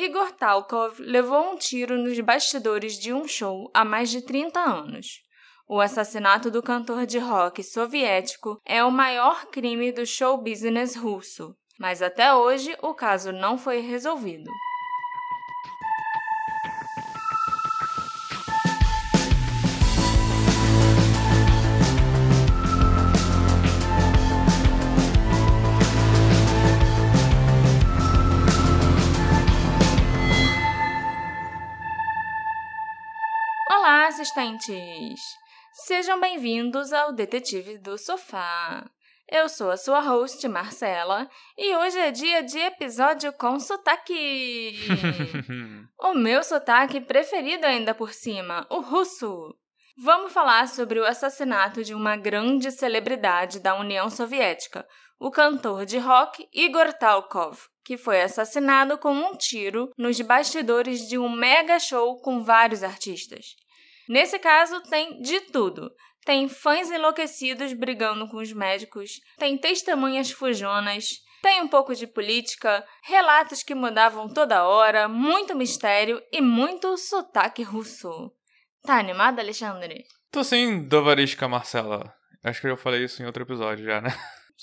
Igor 0.00 0.30
Talkov 0.30 1.00
levou 1.00 1.50
um 1.50 1.56
tiro 1.56 1.98
nos 1.98 2.20
bastidores 2.20 2.96
de 2.96 3.12
um 3.12 3.26
show 3.26 3.68
há 3.74 3.84
mais 3.84 4.08
de 4.08 4.22
30 4.22 4.60
anos. 4.60 5.24
O 5.68 5.80
assassinato 5.80 6.52
do 6.52 6.62
cantor 6.62 7.04
de 7.04 7.18
rock 7.18 7.64
soviético 7.64 8.60
é 8.64 8.82
o 8.84 8.92
maior 8.92 9.46
crime 9.46 9.90
do 9.90 10.06
show 10.06 10.38
business 10.38 10.94
russo, 10.94 11.52
mas 11.80 12.00
até 12.00 12.32
hoje 12.32 12.76
o 12.80 12.94
caso 12.94 13.32
não 13.32 13.58
foi 13.58 13.80
resolvido. 13.80 14.48
Assistentes! 34.18 35.20
Sejam 35.86 36.18
bem-vindos 36.18 36.92
ao 36.92 37.12
Detetive 37.12 37.78
do 37.78 37.96
Sofá. 37.96 38.84
Eu 39.30 39.48
sou 39.48 39.70
a 39.70 39.76
sua 39.76 40.00
host, 40.00 40.48
Marcela, 40.48 41.30
e 41.56 41.76
hoje 41.76 42.00
é 42.00 42.10
dia 42.10 42.42
de 42.42 42.58
episódio 42.58 43.32
com 43.34 43.60
sotaque! 43.60 44.76
o 46.00 46.14
meu 46.14 46.42
sotaque 46.42 47.00
preferido 47.00 47.64
ainda 47.64 47.94
por 47.94 48.12
cima, 48.12 48.66
o 48.68 48.80
russo! 48.80 49.54
Vamos 49.96 50.32
falar 50.32 50.66
sobre 50.66 50.98
o 50.98 51.06
assassinato 51.06 51.84
de 51.84 51.94
uma 51.94 52.16
grande 52.16 52.72
celebridade 52.72 53.60
da 53.60 53.78
União 53.78 54.10
Soviética, 54.10 54.84
o 55.20 55.30
cantor 55.30 55.86
de 55.86 55.98
rock 55.98 56.48
Igor 56.52 56.92
Talkov, 56.92 57.56
que 57.84 57.96
foi 57.96 58.20
assassinado 58.20 58.98
com 58.98 59.12
um 59.12 59.36
tiro 59.36 59.92
nos 59.96 60.20
bastidores 60.20 61.06
de 61.08 61.16
um 61.16 61.28
mega 61.28 61.78
show 61.78 62.20
com 62.20 62.42
vários 62.42 62.82
artistas. 62.82 63.54
Nesse 64.08 64.38
caso, 64.38 64.80
tem 64.82 65.20
de 65.20 65.40
tudo. 65.52 65.90
Tem 66.24 66.48
fãs 66.48 66.90
enlouquecidos 66.90 67.72
brigando 67.72 68.28
com 68.28 68.38
os 68.38 68.52
médicos, 68.52 69.20
tem 69.38 69.56
testemunhas 69.56 70.30
fujonas, 70.30 71.20
tem 71.42 71.62
um 71.62 71.68
pouco 71.68 71.94
de 71.94 72.06
política, 72.06 72.84
relatos 73.02 73.62
que 73.62 73.74
mudavam 73.74 74.28
toda 74.28 74.64
hora, 74.64 75.08
muito 75.08 75.56
mistério 75.56 76.22
e 76.32 76.40
muito 76.40 76.96
sotaque 76.96 77.62
russo. 77.62 78.32
Tá 78.82 78.98
animado, 78.98 79.38
Alexandre? 79.38 80.04
Tô 80.30 80.44
sim, 80.44 80.82
Dovarishka 80.86 81.48
Marcela. 81.48 82.12
Acho 82.44 82.60
que 82.60 82.66
eu 82.66 82.76
falei 82.76 83.04
isso 83.04 83.22
em 83.22 83.26
outro 83.26 83.42
episódio 83.42 83.84
já, 83.84 84.00
né? 84.00 84.10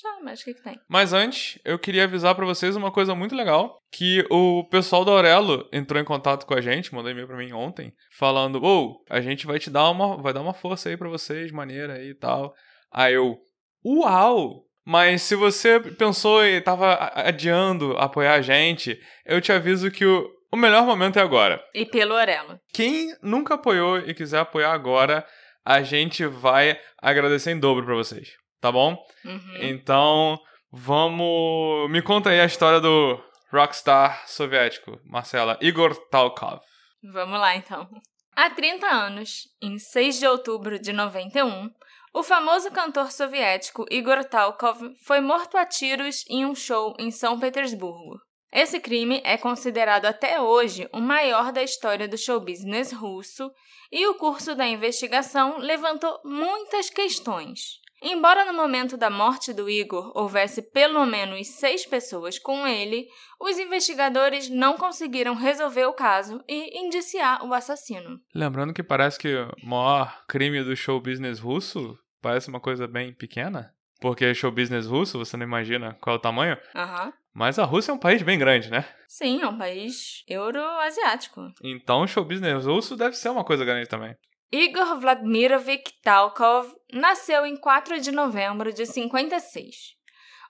Já, 0.01 0.19
mas 0.21 0.41
o 0.41 0.43
que, 0.43 0.53
que 0.53 0.61
tem? 0.61 0.77
Mas 0.89 1.13
antes, 1.13 1.57
eu 1.63 1.79
queria 1.79 2.03
avisar 2.03 2.35
para 2.35 2.45
vocês 2.45 2.75
uma 2.75 2.91
coisa 2.91 3.15
muito 3.15 3.33
legal, 3.33 3.77
que 3.89 4.25
o 4.29 4.65
pessoal 4.65 5.05
da 5.05 5.13
Aurelo 5.13 5.69
entrou 5.71 6.01
em 6.01 6.03
contato 6.05 6.45
com 6.45 6.53
a 6.53 6.59
gente, 6.59 6.93
mandou 6.93 7.09
e-mail 7.09 7.25
para 7.27 7.37
mim 7.37 7.53
ontem, 7.53 7.93
falando: 8.11 8.61
"Ou, 8.61 8.89
oh, 8.89 9.05
a 9.09 9.21
gente 9.21 9.47
vai 9.47 9.57
te 9.57 9.69
dar 9.69 9.89
uma, 9.89 10.21
vai 10.21 10.33
dar 10.33 10.41
uma 10.41 10.53
força 10.53 10.89
aí 10.89 10.97
para 10.97 11.07
vocês, 11.07 11.49
maneira 11.49 11.93
aí 11.93 12.09
e 12.09 12.13
tal". 12.13 12.53
Aí 12.91 13.13
eu: 13.13 13.37
"Uau!" 13.85 14.65
Mas 14.85 15.21
se 15.21 15.33
você 15.33 15.79
pensou 15.79 16.45
e 16.45 16.59
tava 16.59 16.93
adiando 17.15 17.97
apoiar 17.97 18.33
a 18.33 18.41
gente, 18.41 18.99
eu 19.25 19.39
te 19.39 19.53
aviso 19.53 19.89
que 19.89 20.05
o, 20.05 20.29
o 20.51 20.57
melhor 20.57 20.85
momento 20.85 21.17
é 21.17 21.21
agora. 21.21 21.63
E 21.73 21.85
pelo 21.85 22.17
Aurelo. 22.17 22.59
Quem 22.73 23.15
nunca 23.23 23.55
apoiou 23.55 23.97
e 23.99 24.13
quiser 24.13 24.39
apoiar 24.39 24.73
agora, 24.73 25.25
a 25.63 25.81
gente 25.81 26.25
vai 26.25 26.77
agradecer 27.01 27.51
em 27.51 27.59
dobro 27.59 27.85
para 27.85 27.95
vocês 27.95 28.35
tá 28.59 28.71
bom? 28.71 28.97
Uhum. 29.23 29.57
Então, 29.61 30.39
vamos. 30.71 31.89
Me 31.89 32.01
conta 32.01 32.29
aí 32.29 32.39
a 32.39 32.45
história 32.45 32.79
do 32.79 33.19
rockstar 33.51 34.23
soviético, 34.27 34.99
Marcela, 35.05 35.57
Igor 35.61 35.95
Talkov. 36.09 36.59
Vamos 37.03 37.39
lá 37.39 37.55
então. 37.55 37.87
Há 38.35 38.49
30 38.49 38.85
anos, 38.85 39.43
em 39.61 39.77
6 39.79 40.19
de 40.19 40.27
outubro 40.27 40.77
de 40.77 40.91
91, 40.91 41.69
o 42.13 42.23
famoso 42.23 42.69
cantor 42.71 43.11
soviético 43.11 43.85
Igor 43.89 44.23
Talkov 44.25 44.81
foi 45.05 45.21
morto 45.21 45.57
a 45.57 45.65
tiros 45.65 46.23
em 46.29 46.45
um 46.45 46.55
show 46.55 46.93
em 46.99 47.11
São 47.11 47.39
Petersburgo. 47.39 48.19
Esse 48.51 48.79
crime 48.79 49.21
é 49.25 49.37
considerado 49.37 50.05
até 50.05 50.39
hoje 50.39 50.87
o 50.93 51.01
maior 51.01 51.51
da 51.51 51.61
história 51.61 52.07
do 52.07 52.17
show 52.17 52.39
business 52.39 52.93
russo 52.93 53.51
e 53.91 54.07
o 54.07 54.15
curso 54.15 54.55
da 54.55 54.65
investigação 54.65 55.57
levantou 55.57 56.19
muitas 56.23 56.89
questões. 56.89 57.81
Embora 58.07 58.45
no 58.45 58.53
momento 58.53 58.95
da 58.95 59.09
morte 59.09 59.51
do 59.51 59.67
Igor 59.67 60.11
houvesse 60.13 60.61
pelo 60.61 61.03
menos 61.07 61.47
seis 61.47 61.87
pessoas 61.87 62.37
com 62.37 62.67
ele, 62.67 63.07
os 63.41 63.57
investigadores 63.57 64.47
não 64.47 64.77
conseguiram 64.77 65.33
resolver 65.33 65.85
o 65.85 65.93
caso 65.93 66.39
e 66.47 66.79
indiciar 66.85 67.43
o 67.43 67.51
assassino. 67.51 68.19
Lembrando 68.33 68.75
que 68.75 68.83
parece 68.83 69.17
que 69.17 69.35
o 69.35 69.51
maior 69.63 70.23
crime 70.27 70.63
do 70.63 70.75
show 70.75 71.01
business 71.01 71.39
russo 71.39 71.97
parece 72.21 72.47
uma 72.47 72.59
coisa 72.59 72.87
bem 72.87 73.11
pequena. 73.11 73.73
Porque 73.99 74.35
show 74.35 74.51
business 74.51 74.85
russo, 74.85 75.17
você 75.17 75.35
não 75.35 75.45
imagina 75.47 75.97
qual 75.99 76.15
é 76.15 76.19
o 76.19 76.21
tamanho. 76.21 76.57
Aham. 76.75 77.05
Uhum. 77.05 77.13
Mas 77.33 77.59
a 77.59 77.65
Rússia 77.65 77.91
é 77.91 77.93
um 77.93 77.99
país 77.99 78.21
bem 78.21 78.39
grande, 78.39 78.69
né? 78.69 78.85
Sim, 79.09 79.41
é 79.41 79.47
um 79.47 79.57
país 79.57 80.23
euroasiático. 80.25 81.51
Então 81.61 82.01
o 82.01 82.07
show 82.07 82.23
business 82.23 82.65
russo 82.65 82.95
deve 82.95 83.15
ser 83.17 83.29
uma 83.29 83.43
coisa 83.43 83.65
grande 83.65 83.89
também. 83.89 84.15
Igor 84.57 84.97
Vladimirovich 85.01 85.91
Talkov 86.01 86.73
nasceu 86.93 87.45
em 87.45 87.57
4 87.57 87.99
de 87.99 88.09
novembro 88.09 88.71
de 88.71 88.85
56. 88.85 89.97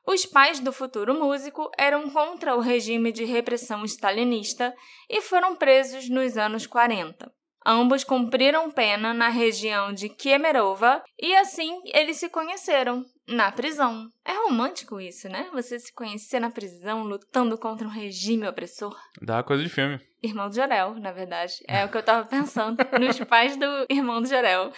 Os 0.06 0.28
pais 0.28 0.60
do 0.60 0.72
futuro 0.72 1.16
músico 1.16 1.72
eram 1.76 2.08
contra 2.12 2.56
o 2.56 2.60
regime 2.60 3.12
de 3.12 3.26
repressão 3.26 3.84
stalinista 3.84 4.76
e 5.10 5.22
foram 5.22 5.56
presos 5.56 6.08
nos 6.08 6.38
anos 6.38 6.68
40. 6.68 7.34
Ambos 7.66 8.04
cumpriram 8.04 8.70
pena 8.70 9.12
na 9.12 9.30
região 9.30 9.92
de 9.92 10.08
Kemerova 10.08 11.04
e 11.20 11.36
assim 11.38 11.82
eles 11.86 12.18
se 12.18 12.30
conheceram, 12.30 13.04
na 13.28 13.52
prisão. 13.52 14.12
É 14.24 14.34
romântico 14.34 15.00
isso, 15.00 15.28
né? 15.30 15.50
Você 15.54 15.80
se 15.80 15.94
conhecer 15.94 16.40
na 16.40 16.50
prisão 16.50 17.04
lutando 17.04 17.58
contra 17.58 17.88
um 17.88 17.92
regime 17.92 18.48
opressor. 18.48 18.96
Dá 19.22 19.44
coisa 19.44 19.64
de 19.64 19.70
filme. 19.70 20.00
Irmão 20.22 20.50
do 20.50 20.56
Jorel, 20.56 20.96
na 20.96 21.12
verdade. 21.12 21.56
É 21.68 21.84
o 21.86 21.90
que 21.90 21.98
eu 21.98 22.04
tava 22.04 22.28
pensando 22.28 22.78
nos 23.00 23.20
pais 23.22 23.58
do 23.58 23.86
irmão 23.90 24.22
do 24.22 24.28
Jorel. 24.28 24.72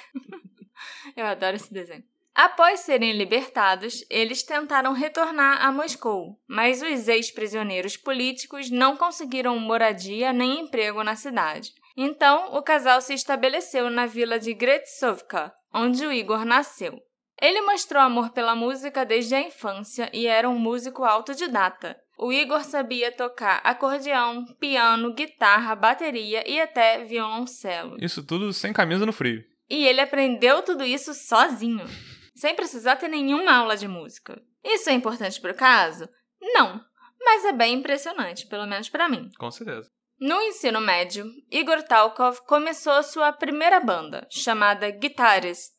eu 1.15 1.25
adoro 1.25 1.55
esse 1.55 1.73
desenho. 1.73 2.03
Após 2.33 2.81
serem 2.81 3.13
libertados, 3.13 4.05
eles 4.11 4.43
tentaram 4.43 4.93
retornar 4.93 5.65
a 5.65 5.71
Moscou, 5.71 6.39
mas 6.47 6.83
os 6.83 7.07
ex-prisioneiros 7.07 7.97
políticos 7.97 8.69
não 8.69 8.95
conseguiram 8.95 9.57
moradia 9.57 10.31
nem 10.31 10.59
emprego 10.59 11.03
na 11.03 11.15
cidade. 11.15 11.73
Então, 11.95 12.55
o 12.55 12.61
casal 12.61 13.01
se 13.01 13.15
estabeleceu 13.15 13.89
na 13.89 14.05
vila 14.05 14.37
de 14.37 14.53
Gretsovka, 14.53 15.51
onde 15.73 16.05
o 16.05 16.11
Igor 16.11 16.45
nasceu. 16.45 17.01
Ele 17.41 17.61
mostrou 17.61 18.01
amor 18.01 18.31
pela 18.31 18.55
música 18.55 19.05
desde 19.05 19.35
a 19.35 19.41
infância 19.41 20.09
e 20.13 20.25
era 20.25 20.49
um 20.49 20.57
músico 20.57 21.03
autodidata. 21.03 21.97
O 22.17 22.33
Igor 22.33 22.63
sabia 22.63 23.11
tocar 23.11 23.61
acordeão, 23.63 24.43
piano, 24.59 25.13
guitarra, 25.13 25.75
bateria 25.75 26.49
e 26.49 26.59
até 26.59 27.03
violoncelo. 27.03 27.95
Isso 28.01 28.25
tudo 28.25 28.51
sem 28.51 28.73
camisa 28.73 29.05
no 29.05 29.13
frio. 29.13 29.43
E 29.69 29.85
ele 29.85 30.01
aprendeu 30.01 30.63
tudo 30.63 30.83
isso 30.83 31.13
sozinho, 31.13 31.85
sem 32.35 32.55
precisar 32.55 32.95
ter 32.95 33.07
nenhuma 33.07 33.51
aula 33.51 33.77
de 33.77 33.87
música. 33.87 34.41
Isso 34.63 34.89
é 34.89 34.93
importante 34.93 35.39
para 35.39 35.51
o 35.51 35.55
caso? 35.55 36.09
Não, 36.41 36.81
mas 37.19 37.45
é 37.45 37.51
bem 37.51 37.75
impressionante, 37.75 38.47
pelo 38.47 38.65
menos 38.65 38.89
para 38.89 39.07
mim. 39.07 39.29
Com 39.37 39.51
certeza. 39.51 39.87
No 40.19 40.41
ensino 40.41 40.81
médio, 40.81 41.31
Igor 41.51 41.83
Talkov 41.83 42.39
começou 42.47 43.03
sua 43.03 43.31
primeira 43.31 43.79
banda, 43.79 44.27
chamada 44.31 44.89
Guitarists. 44.89 45.76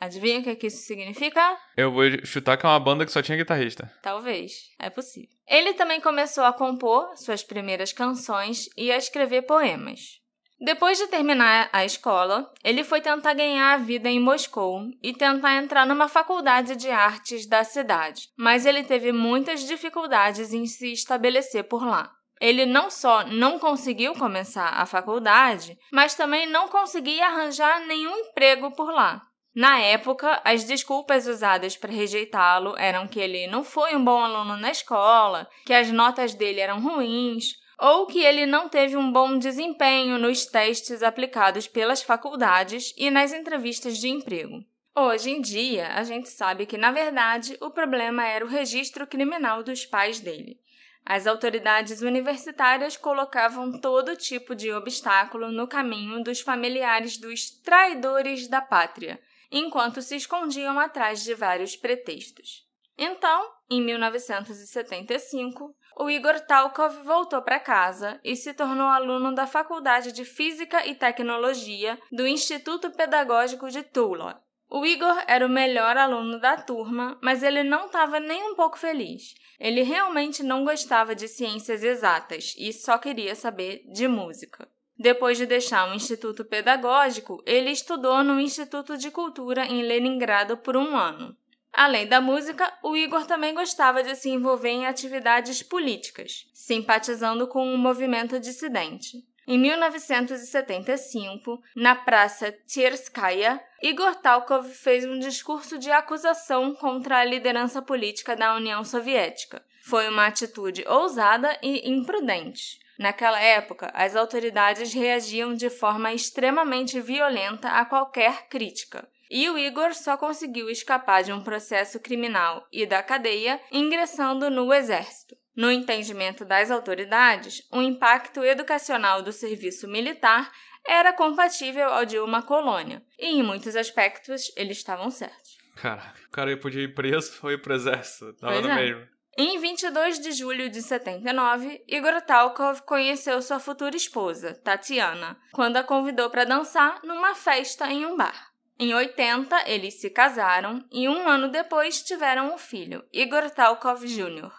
Adivinha 0.00 0.38
o 0.38 0.56
que, 0.56 0.66
isso 0.68 0.86
significa? 0.86 1.58
Eu 1.76 1.90
vou 1.90 2.04
chutar 2.24 2.56
que 2.56 2.64
é 2.64 2.68
uma 2.68 2.78
banda 2.78 3.04
que 3.04 3.10
só 3.10 3.20
tinha 3.20 3.36
guitarrista. 3.36 3.92
Talvez, 4.00 4.70
é 4.78 4.88
possível. 4.88 5.36
Ele 5.46 5.74
também 5.74 6.00
começou 6.00 6.44
a 6.44 6.52
compor 6.52 7.16
suas 7.16 7.42
primeiras 7.42 7.92
canções 7.92 8.68
e 8.76 8.92
a 8.92 8.96
escrever 8.96 9.42
poemas. 9.42 10.20
Depois 10.60 10.98
de 10.98 11.06
terminar 11.06 11.68
a 11.72 11.84
escola, 11.84 12.52
ele 12.64 12.82
foi 12.82 13.00
tentar 13.00 13.32
ganhar 13.32 13.74
a 13.74 13.78
vida 13.78 14.08
em 14.08 14.18
Moscou 14.18 14.82
e 15.02 15.12
tentar 15.12 15.56
entrar 15.56 15.86
numa 15.86 16.08
faculdade 16.08 16.74
de 16.74 16.90
artes 16.90 17.46
da 17.46 17.62
cidade, 17.62 18.28
mas 18.36 18.66
ele 18.66 18.82
teve 18.82 19.12
muitas 19.12 19.60
dificuldades 19.66 20.52
em 20.52 20.66
se 20.66 20.92
estabelecer 20.92 21.64
por 21.64 21.86
lá. 21.86 22.10
Ele 22.40 22.66
não 22.66 22.90
só 22.90 23.24
não 23.24 23.58
conseguiu 23.58 24.14
começar 24.14 24.68
a 24.68 24.86
faculdade, 24.86 25.78
mas 25.92 26.14
também 26.14 26.46
não 26.46 26.68
conseguia 26.68 27.26
arranjar 27.26 27.86
nenhum 27.86 28.16
emprego 28.16 28.70
por 28.72 28.92
lá. 28.92 29.22
Na 29.54 29.80
época, 29.80 30.40
as 30.44 30.64
desculpas 30.64 31.26
usadas 31.26 31.76
para 31.76 31.92
rejeitá-lo 31.92 32.76
eram 32.78 33.08
que 33.08 33.18
ele 33.18 33.46
não 33.46 33.64
foi 33.64 33.96
um 33.96 34.04
bom 34.04 34.22
aluno 34.22 34.56
na 34.56 34.70
escola, 34.70 35.48
que 35.64 35.72
as 35.72 35.90
notas 35.90 36.34
dele 36.34 36.60
eram 36.60 36.80
ruins, 36.80 37.58
ou 37.78 38.06
que 38.06 38.20
ele 38.20 38.44
não 38.44 38.68
teve 38.68 38.96
um 38.96 39.10
bom 39.10 39.38
desempenho 39.38 40.18
nos 40.18 40.46
testes 40.46 41.02
aplicados 41.02 41.66
pelas 41.66 42.02
faculdades 42.02 42.92
e 42.96 43.10
nas 43.10 43.32
entrevistas 43.32 43.98
de 43.98 44.08
emprego. 44.08 44.64
Hoje 44.96 45.30
em 45.30 45.40
dia, 45.40 45.92
a 45.94 46.02
gente 46.02 46.28
sabe 46.28 46.66
que, 46.66 46.76
na 46.76 46.90
verdade, 46.90 47.56
o 47.60 47.70
problema 47.70 48.26
era 48.26 48.44
o 48.44 48.48
registro 48.48 49.06
criminal 49.06 49.62
dos 49.62 49.86
pais 49.86 50.18
dele. 50.18 50.58
As 51.06 51.26
autoridades 51.26 52.02
universitárias 52.02 52.96
colocavam 52.96 53.80
todo 53.80 54.16
tipo 54.16 54.54
de 54.54 54.72
obstáculo 54.72 55.50
no 55.50 55.68
caminho 55.68 56.22
dos 56.22 56.40
familiares 56.40 57.16
dos 57.16 57.48
traidores 57.48 58.48
da 58.48 58.60
pátria, 58.60 59.18
enquanto 59.50 60.02
se 60.02 60.16
escondiam 60.16 60.78
atrás 60.78 61.22
de 61.22 61.34
vários 61.34 61.76
pretextos. 61.76 62.66
Então, 62.96 63.48
em 63.70 63.80
1975, 63.80 65.74
o 65.96 66.10
Igor 66.10 66.40
Talkov 66.40 67.02
voltou 67.04 67.42
para 67.42 67.60
casa 67.60 68.20
e 68.24 68.34
se 68.34 68.52
tornou 68.54 68.88
aluno 68.88 69.34
da 69.34 69.46
Faculdade 69.46 70.12
de 70.12 70.24
Física 70.24 70.86
e 70.86 70.94
Tecnologia 70.94 71.98
do 72.10 72.26
Instituto 72.26 72.90
Pedagógico 72.90 73.68
de 73.70 73.82
Tula. 73.82 74.42
O 74.70 74.84
Igor 74.84 75.24
era 75.26 75.46
o 75.46 75.48
melhor 75.48 75.96
aluno 75.96 76.38
da 76.38 76.56
turma, 76.56 77.18
mas 77.22 77.42
ele 77.42 77.62
não 77.62 77.86
estava 77.86 78.20
nem 78.20 78.50
um 78.50 78.54
pouco 78.54 78.78
feliz. 78.78 79.34
Ele 79.58 79.82
realmente 79.82 80.42
não 80.42 80.64
gostava 80.64 81.14
de 81.14 81.26
ciências 81.26 81.82
exatas 81.82 82.54
e 82.58 82.72
só 82.72 82.98
queria 82.98 83.34
saber 83.34 83.82
de 83.90 84.06
música. 84.06 84.68
Depois 84.98 85.38
de 85.38 85.46
deixar 85.46 85.88
o 85.88 85.94
Instituto 85.94 86.44
Pedagógico, 86.44 87.40
ele 87.46 87.70
estudou 87.70 88.24
no 88.24 88.40
Instituto 88.40 88.96
de 88.96 89.10
Cultura 89.10 89.64
em 89.64 89.82
Leningrado 89.82 90.56
por 90.56 90.76
um 90.76 90.96
ano. 90.96 91.36
Além 91.72 92.08
da 92.08 92.20
música, 92.20 92.72
o 92.82 92.96
Igor 92.96 93.24
também 93.24 93.54
gostava 93.54 94.02
de 94.02 94.16
se 94.16 94.28
envolver 94.28 94.70
em 94.70 94.86
atividades 94.86 95.62
políticas, 95.62 96.48
simpatizando 96.52 97.46
com 97.46 97.68
o 97.68 97.74
um 97.74 97.78
movimento 97.78 98.40
dissidente. 98.40 99.24
Em 99.46 99.56
1975, 99.56 101.62
na 101.76 101.94
Praça 101.94 102.50
Tverskaya, 102.50 103.62
Igor 103.80 104.16
Talkov 104.16 104.68
fez 104.68 105.04
um 105.04 105.18
discurso 105.18 105.78
de 105.78 105.90
acusação 105.90 106.74
contra 106.74 107.18
a 107.18 107.24
liderança 107.24 107.80
política 107.80 108.34
da 108.34 108.56
União 108.56 108.84
Soviética. 108.84 109.64
Foi 109.84 110.08
uma 110.08 110.26
atitude 110.26 110.84
ousada 110.86 111.56
e 111.62 111.88
imprudente. 111.88 112.80
Naquela 112.98 113.40
época, 113.40 113.90
as 113.94 114.16
autoridades 114.16 114.92
reagiam 114.92 115.54
de 115.54 115.70
forma 115.70 116.12
extremamente 116.12 117.00
violenta 117.00 117.68
a 117.68 117.84
qualquer 117.84 118.48
crítica. 118.48 119.08
E 119.30 119.48
o 119.48 119.56
Igor 119.58 119.94
só 119.94 120.16
conseguiu 120.16 120.68
escapar 120.68 121.22
de 121.22 121.32
um 121.32 121.42
processo 121.42 122.00
criminal 122.00 122.66
e 122.72 122.84
da 122.84 123.02
cadeia 123.02 123.60
ingressando 123.70 124.50
no 124.50 124.72
exército. 124.72 125.36
No 125.54 125.70
entendimento 125.70 126.44
das 126.44 126.70
autoridades, 126.70 127.62
o 127.72 127.82
impacto 127.82 128.42
educacional 128.42 129.22
do 129.22 129.32
serviço 129.32 129.86
militar 129.86 130.50
era 130.86 131.12
compatível 131.12 131.88
ao 131.88 132.04
de 132.04 132.18
uma 132.18 132.42
colônia, 132.42 133.02
e 133.18 133.26
em 133.38 133.42
muitos 133.42 133.76
aspectos 133.76 134.50
eles 134.56 134.78
estavam 134.78 135.10
certos. 135.10 135.58
Caraca, 135.76 136.14
o 136.26 136.30
cara 136.30 136.56
podia 136.56 136.82
ir 136.82 136.94
preso 136.94 137.38
ou 137.42 137.52
ir 137.52 137.60
pro 137.60 137.74
exército, 137.74 138.32
tava 138.34 138.60
no 138.60 138.68
é. 138.68 138.74
mesmo. 138.74 139.17
Em 139.40 139.56
22 139.56 140.18
de 140.18 140.32
julho 140.32 140.68
de 140.68 140.82
79, 140.82 141.84
Igor 141.86 142.20
Talkov 142.22 142.82
conheceu 142.82 143.40
sua 143.40 143.60
futura 143.60 143.94
esposa, 143.94 144.52
Tatiana, 144.64 145.38
quando 145.52 145.76
a 145.76 145.84
convidou 145.84 146.28
para 146.28 146.42
dançar 146.42 146.98
numa 147.04 147.36
festa 147.36 147.86
em 147.86 148.04
um 148.04 148.16
bar. 148.16 148.50
Em 148.80 148.92
80, 148.92 149.70
eles 149.70 150.00
se 150.00 150.10
casaram 150.10 150.84
e 150.90 151.08
um 151.08 151.28
ano 151.28 151.52
depois 151.52 152.02
tiveram 152.02 152.52
um 152.52 152.58
filho, 152.58 153.04
Igor 153.12 153.48
Talkov 153.48 154.04
Jr. 154.04 154.50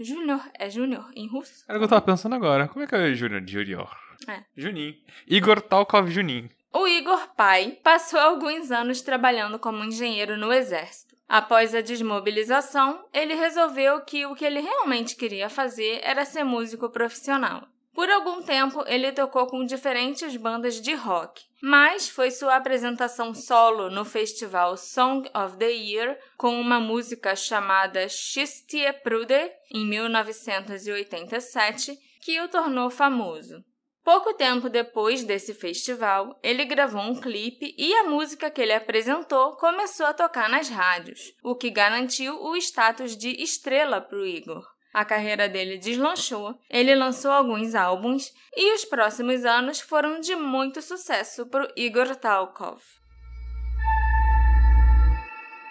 Júnior 0.00 0.40
é 0.58 0.70
Júnior 0.70 1.10
em 1.14 1.28
russo? 1.28 1.66
Era 1.68 1.76
o 1.76 1.80
que 1.80 1.84
eu 1.84 1.90
tava 1.90 2.00
pensando 2.00 2.34
agora. 2.34 2.68
Como 2.68 2.82
é 2.82 2.86
que 2.86 2.94
é 2.94 3.12
Júnior? 3.12 3.46
Júnior. 3.46 3.94
É. 4.26 4.44
Juninho. 4.56 4.94
Igor 5.26 5.60
Talkov 5.60 6.08
Juninho. 6.08 6.48
O 6.72 6.88
Igor 6.88 7.34
pai 7.36 7.78
passou 7.84 8.18
alguns 8.18 8.70
anos 8.70 9.02
trabalhando 9.02 9.58
como 9.58 9.84
engenheiro 9.84 10.38
no 10.38 10.50
exército. 10.50 11.11
Após 11.28 11.74
a 11.74 11.80
desmobilização, 11.80 13.04
ele 13.12 13.34
resolveu 13.34 14.00
que 14.02 14.26
o 14.26 14.34
que 14.34 14.44
ele 14.44 14.60
realmente 14.60 15.16
queria 15.16 15.48
fazer 15.48 16.00
era 16.02 16.24
ser 16.24 16.44
músico 16.44 16.90
profissional. 16.90 17.66
Por 17.94 18.10
algum 18.10 18.42
tempo, 18.42 18.82
ele 18.86 19.12
tocou 19.12 19.46
com 19.46 19.64
diferentes 19.64 20.36
bandas 20.36 20.80
de 20.80 20.94
rock, 20.94 21.42
mas 21.62 22.08
foi 22.08 22.30
sua 22.30 22.56
apresentação 22.56 23.34
solo 23.34 23.90
no 23.90 24.04
festival 24.04 24.78
Song 24.78 25.28
of 25.34 25.58
the 25.58 25.70
Year 25.70 26.18
com 26.38 26.58
uma 26.58 26.80
música 26.80 27.36
chamada 27.36 28.08
Schistie 28.08 28.90
Prude, 29.04 29.52
em 29.70 29.86
1987, 29.86 31.98
que 32.22 32.40
o 32.40 32.48
tornou 32.48 32.88
famoso. 32.88 33.62
Pouco 34.04 34.34
tempo 34.34 34.68
depois 34.68 35.22
desse 35.22 35.54
festival, 35.54 36.36
ele 36.42 36.64
gravou 36.64 37.00
um 37.00 37.20
clipe 37.20 37.72
e 37.78 37.94
a 37.94 38.02
música 38.02 38.50
que 38.50 38.60
ele 38.60 38.72
apresentou 38.72 39.52
começou 39.52 40.06
a 40.06 40.12
tocar 40.12 40.48
nas 40.48 40.68
rádios, 40.68 41.32
o 41.40 41.54
que 41.54 41.70
garantiu 41.70 42.42
o 42.42 42.56
status 42.56 43.16
de 43.16 43.30
estrela 43.40 44.00
para 44.00 44.18
o 44.18 44.26
Igor. 44.26 44.66
A 44.92 45.04
carreira 45.04 45.48
dele 45.48 45.78
deslanchou, 45.78 46.58
ele 46.68 46.96
lançou 46.96 47.30
alguns 47.30 47.76
álbuns 47.76 48.32
e 48.56 48.74
os 48.74 48.84
próximos 48.84 49.44
anos 49.44 49.80
foram 49.80 50.18
de 50.18 50.34
muito 50.34 50.82
sucesso 50.82 51.46
para 51.46 51.64
o 51.64 51.72
Igor 51.76 52.16
Talkov. 52.16 52.82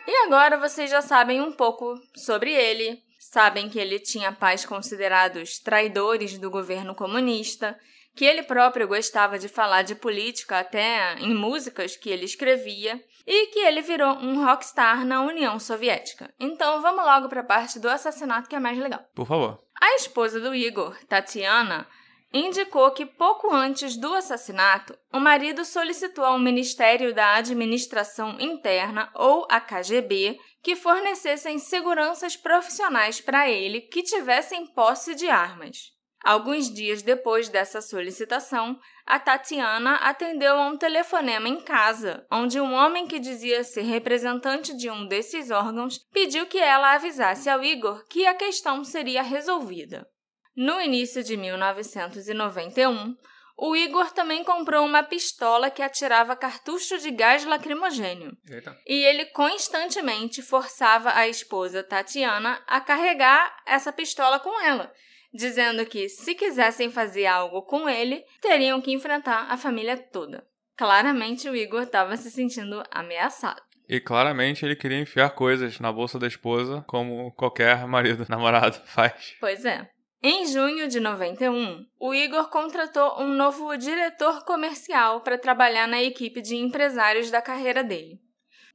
E 0.07 0.25
agora 0.25 0.57
vocês 0.57 0.89
já 0.89 1.01
sabem 1.01 1.41
um 1.41 1.51
pouco 1.51 1.99
sobre 2.15 2.53
ele, 2.53 3.03
sabem 3.19 3.69
que 3.69 3.77
ele 3.77 3.99
tinha 3.99 4.31
pais 4.31 4.65
considerados 4.65 5.59
traidores 5.59 6.37
do 6.37 6.49
governo 6.49 6.95
comunista, 6.95 7.77
que 8.15 8.25
ele 8.25 8.43
próprio 8.43 8.87
gostava 8.87 9.39
de 9.39 9.47
falar 9.47 9.83
de 9.83 9.95
política 9.95 10.59
até 10.59 11.15
em 11.19 11.33
músicas 11.33 11.95
que 11.95 12.09
ele 12.09 12.25
escrevia 12.25 13.01
e 13.25 13.47
que 13.47 13.59
ele 13.59 13.81
virou 13.81 14.13
um 14.15 14.43
rockstar 14.43 15.05
na 15.05 15.21
União 15.21 15.59
Soviética. 15.59 16.33
Então 16.39 16.81
vamos 16.81 17.05
logo 17.05 17.29
para 17.29 17.41
a 17.41 17.45
parte 17.45 17.79
do 17.79 17.89
assassinato 17.89 18.49
que 18.49 18.55
é 18.55 18.59
mais 18.59 18.77
legal. 18.77 19.03
Por 19.13 19.25
favor. 19.25 19.59
A 19.79 19.95
esposa 19.95 20.39
do 20.39 20.53
Igor, 20.53 20.97
Tatiana, 21.07 21.87
indicou 22.33 22.91
que 22.91 23.05
pouco 23.05 23.53
antes 23.53 23.97
do 23.97 24.13
assassinato, 24.13 24.97
o 25.11 25.19
marido 25.19 25.65
solicitou 25.65 26.23
ao 26.23 26.39
Ministério 26.39 27.13
da 27.13 27.35
Administração 27.35 28.37
Interna, 28.39 29.11
ou 29.15 29.45
a 29.49 29.59
KGB, 29.59 30.37
que 30.63 30.75
fornecessem 30.75 31.57
seguranças 31.59 32.37
profissionais 32.37 33.19
para 33.19 33.49
ele 33.49 33.81
que 33.81 34.03
tivessem 34.03 34.67
posse 34.67 35.15
de 35.15 35.29
armas. 35.29 35.91
Alguns 36.23 36.71
dias 36.71 37.01
depois 37.01 37.49
dessa 37.49 37.81
solicitação, 37.81 38.79
a 39.05 39.19
Tatiana 39.19 39.95
atendeu 39.95 40.55
a 40.55 40.67
um 40.67 40.77
telefonema 40.77 41.49
em 41.49 41.59
casa, 41.59 42.25
onde 42.31 42.61
um 42.61 42.73
homem 42.73 43.07
que 43.07 43.19
dizia 43.19 43.63
ser 43.63 43.81
representante 43.81 44.77
de 44.77 44.89
um 44.89 45.07
desses 45.07 45.49
órgãos 45.49 45.97
pediu 46.13 46.45
que 46.45 46.59
ela 46.59 46.93
avisasse 46.93 47.49
ao 47.49 47.63
Igor 47.63 48.05
que 48.07 48.27
a 48.27 48.35
questão 48.35 48.83
seria 48.83 49.23
resolvida. 49.23 50.07
No 50.55 50.79
início 50.79 51.23
de 51.23 51.35
1991, 51.35 53.15
o 53.57 53.75
Igor 53.75 54.11
também 54.11 54.43
comprou 54.43 54.85
uma 54.85 55.01
pistola 55.01 55.71
que 55.71 55.81
atirava 55.81 56.35
cartucho 56.35 56.99
de 56.99 57.09
gás 57.09 57.45
lacrimogênio. 57.45 58.37
Eita. 58.47 58.77
E 58.85 59.03
ele 59.05 59.25
constantemente 59.27 60.41
forçava 60.43 61.13
a 61.15 61.27
esposa 61.27 61.83
Tatiana 61.83 62.61
a 62.67 62.79
carregar 62.79 63.55
essa 63.65 63.91
pistola 63.91 64.39
com 64.39 64.59
ela 64.61 64.91
dizendo 65.33 65.85
que, 65.85 66.09
se 66.09 66.35
quisessem 66.35 66.91
fazer 66.91 67.25
algo 67.25 67.61
com 67.63 67.87
ele, 67.89 68.23
teriam 68.41 68.81
que 68.81 68.91
enfrentar 68.91 69.47
a 69.49 69.57
família 69.57 69.97
toda. 69.97 70.45
Claramente 70.77 71.49
o 71.49 71.55
Igor 71.55 71.83
estava 71.83 72.17
se 72.17 72.31
sentindo 72.31 72.83
ameaçado. 72.91 73.61
E 73.87 73.99
claramente 73.99 74.65
ele 74.65 74.75
queria 74.75 74.99
enfiar 74.99 75.29
coisas 75.31 75.79
na 75.79 75.91
bolsa 75.91 76.17
da 76.17 76.27
esposa, 76.27 76.83
como 76.87 77.31
qualquer 77.33 77.85
marido, 77.85 78.25
namorado 78.29 78.79
faz. 78.85 79.35
Pois 79.39 79.65
é. 79.65 79.89
Em 80.23 80.45
junho 80.45 80.87
de 80.87 80.99
91, 80.99 81.83
o 81.99 82.13
Igor 82.13 82.47
contratou 82.49 83.19
um 83.19 83.27
novo 83.27 83.75
diretor 83.75 84.45
comercial 84.45 85.21
para 85.21 85.37
trabalhar 85.37 85.87
na 85.87 86.01
equipe 86.01 86.41
de 86.41 86.55
empresários 86.55 87.31
da 87.31 87.41
carreira 87.41 87.83
dele. 87.83 88.19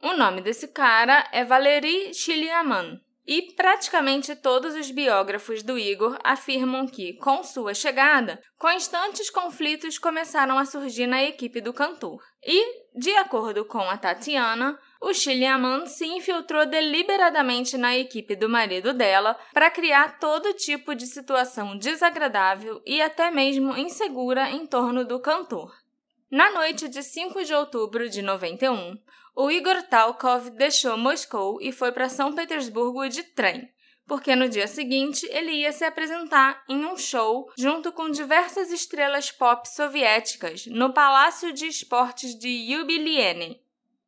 O 0.03 0.15
nome 0.15 0.41
desse 0.41 0.69
cara 0.69 1.27
é 1.33 1.45
Valery 1.45 2.13
Chiliaman. 2.13 3.01
E 3.27 3.43
praticamente 3.57 4.37
todos 4.37 4.77
os 4.77 4.91
biógrafos 4.93 5.63
do 5.63 5.77
Igor 5.77 6.17
afirmam 6.23 6.87
que, 6.87 7.15
com 7.15 7.43
sua 7.43 7.75
chegada, 7.75 8.41
constantes 8.57 9.29
conflitos 9.29 9.99
começaram 9.99 10.57
a 10.59 10.65
surgir 10.65 11.09
na 11.09 11.25
equipe 11.25 11.61
do 11.61 11.73
cantor. 11.73 12.23
E, 12.41 12.85
de 12.95 13.11
acordo 13.17 13.65
com 13.65 13.81
a 13.81 13.97
Tatiana, 13.97 14.79
o 15.01 15.13
Chiliaman 15.13 15.87
se 15.87 16.07
infiltrou 16.07 16.67
deliberadamente 16.67 17.77
na 17.77 17.97
equipe 17.97 18.37
do 18.37 18.49
marido 18.49 18.95
dela 18.95 19.37
para 19.53 19.71
criar 19.71 20.21
todo 20.21 20.55
tipo 20.55 20.95
de 20.95 21.07
situação 21.07 21.77
desagradável 21.77 22.81
e 22.87 23.03
até 23.03 23.31
mesmo 23.31 23.77
insegura 23.77 24.49
em 24.51 24.65
torno 24.67 25.05
do 25.05 25.19
cantor. 25.19 25.75
Na 26.31 26.51
noite 26.51 26.89
de 26.89 27.03
5 27.03 27.45
de 27.45 27.55
outubro 27.55 28.09
de 28.09 28.23
91, 28.23 28.99
o 29.37 29.51
Igor 29.51 29.83
Talkov 29.83 30.49
deixou 30.51 30.97
Moscou 30.97 31.59
e 31.61 31.71
foi 31.71 31.93
para 31.93 32.09
São 32.09 32.33
Petersburgo 32.33 33.07
de 33.07 33.23
trem, 33.23 33.69
porque 34.07 34.35
no 34.35 34.49
dia 34.49 34.67
seguinte 34.67 35.29
ele 35.31 35.53
ia 35.53 35.73
se 35.73 35.85
apresentar 35.85 36.65
em 36.67 36.87
um 36.87 36.97
show 36.97 37.51
junto 37.59 37.93
com 37.93 38.11
diversas 38.11 38.73
estrelas 38.73 39.31
pop 39.31 39.69
soviéticas 39.69 40.67
no 40.67 40.91
Palácio 40.93 41.53
de 41.53 41.67
Esportes 41.67 42.35
de 42.35 42.49
Yubiliene. 42.49 43.61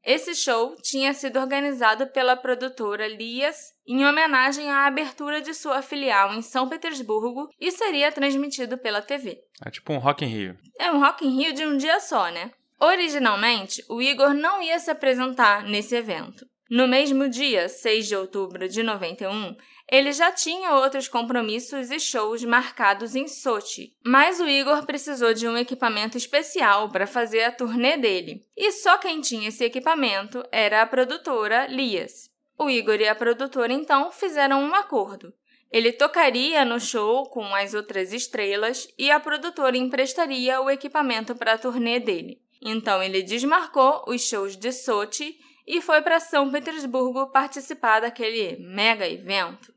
Esse 0.02 0.34
show 0.34 0.74
tinha 0.80 1.12
sido 1.12 1.38
organizado 1.38 2.06
pela 2.06 2.34
produtora 2.34 3.06
Lias 3.06 3.74
em 3.86 4.06
homenagem 4.06 4.70
à 4.70 4.86
abertura 4.86 5.42
de 5.42 5.52
sua 5.52 5.82
filial 5.82 6.32
em 6.32 6.40
São 6.40 6.66
Petersburgo 6.66 7.50
e 7.60 7.70
seria 7.70 8.10
transmitido 8.10 8.78
pela 8.78 9.02
TV. 9.02 9.42
É 9.62 9.70
tipo 9.70 9.92
um 9.92 9.98
Rock 9.98 10.24
in 10.24 10.28
Rio. 10.28 10.58
É 10.78 10.90
um 10.90 11.00
Rock 11.00 11.26
in 11.26 11.36
Rio 11.36 11.52
de 11.52 11.66
um 11.66 11.76
dia 11.76 12.00
só, 12.00 12.30
né? 12.30 12.50
Originalmente, 12.80 13.84
o 13.88 14.00
Igor 14.00 14.32
não 14.34 14.62
ia 14.62 14.78
se 14.78 14.90
apresentar 14.90 15.64
nesse 15.64 15.96
evento. 15.96 16.46
No 16.70 16.86
mesmo 16.86 17.28
dia, 17.28 17.68
6 17.68 18.06
de 18.06 18.14
outubro 18.14 18.68
de 18.68 18.82
91, 18.82 19.56
ele 19.90 20.12
já 20.12 20.30
tinha 20.30 20.74
outros 20.74 21.08
compromissos 21.08 21.90
e 21.90 21.98
shows 21.98 22.44
marcados 22.44 23.16
em 23.16 23.26
Sochi, 23.26 23.94
mas 24.04 24.38
o 24.38 24.46
Igor 24.46 24.84
precisou 24.84 25.32
de 25.32 25.48
um 25.48 25.56
equipamento 25.56 26.18
especial 26.18 26.90
para 26.90 27.06
fazer 27.06 27.44
a 27.44 27.52
turnê 27.52 27.96
dele. 27.96 28.44
E 28.54 28.70
só 28.70 28.98
quem 28.98 29.22
tinha 29.22 29.48
esse 29.48 29.64
equipamento 29.64 30.44
era 30.52 30.82
a 30.82 30.86
produtora 30.86 31.66
Lias. 31.68 32.30
O 32.58 32.68
Igor 32.68 33.00
e 33.00 33.08
a 33.08 33.14
produtora 33.14 33.72
então 33.72 34.12
fizeram 34.12 34.62
um 34.62 34.74
acordo. 34.74 35.32
Ele 35.72 35.90
tocaria 35.92 36.64
no 36.66 36.78
show 36.78 37.24
com 37.30 37.54
as 37.54 37.72
outras 37.72 38.12
estrelas 38.12 38.88
e 38.98 39.10
a 39.10 39.18
produtora 39.18 39.76
emprestaria 39.76 40.60
o 40.60 40.70
equipamento 40.70 41.34
para 41.34 41.54
a 41.54 41.58
turnê 41.58 41.98
dele. 41.98 42.42
Então 42.60 43.02
ele 43.02 43.22
desmarcou 43.22 44.04
os 44.06 44.22
shows 44.22 44.56
de 44.56 44.72
Sochi 44.72 45.38
e 45.66 45.80
foi 45.82 46.00
para 46.02 46.18
São 46.18 46.50
Petersburgo 46.50 47.30
participar 47.30 48.00
daquele 48.00 48.56
mega 48.58 49.08
evento. 49.08 49.72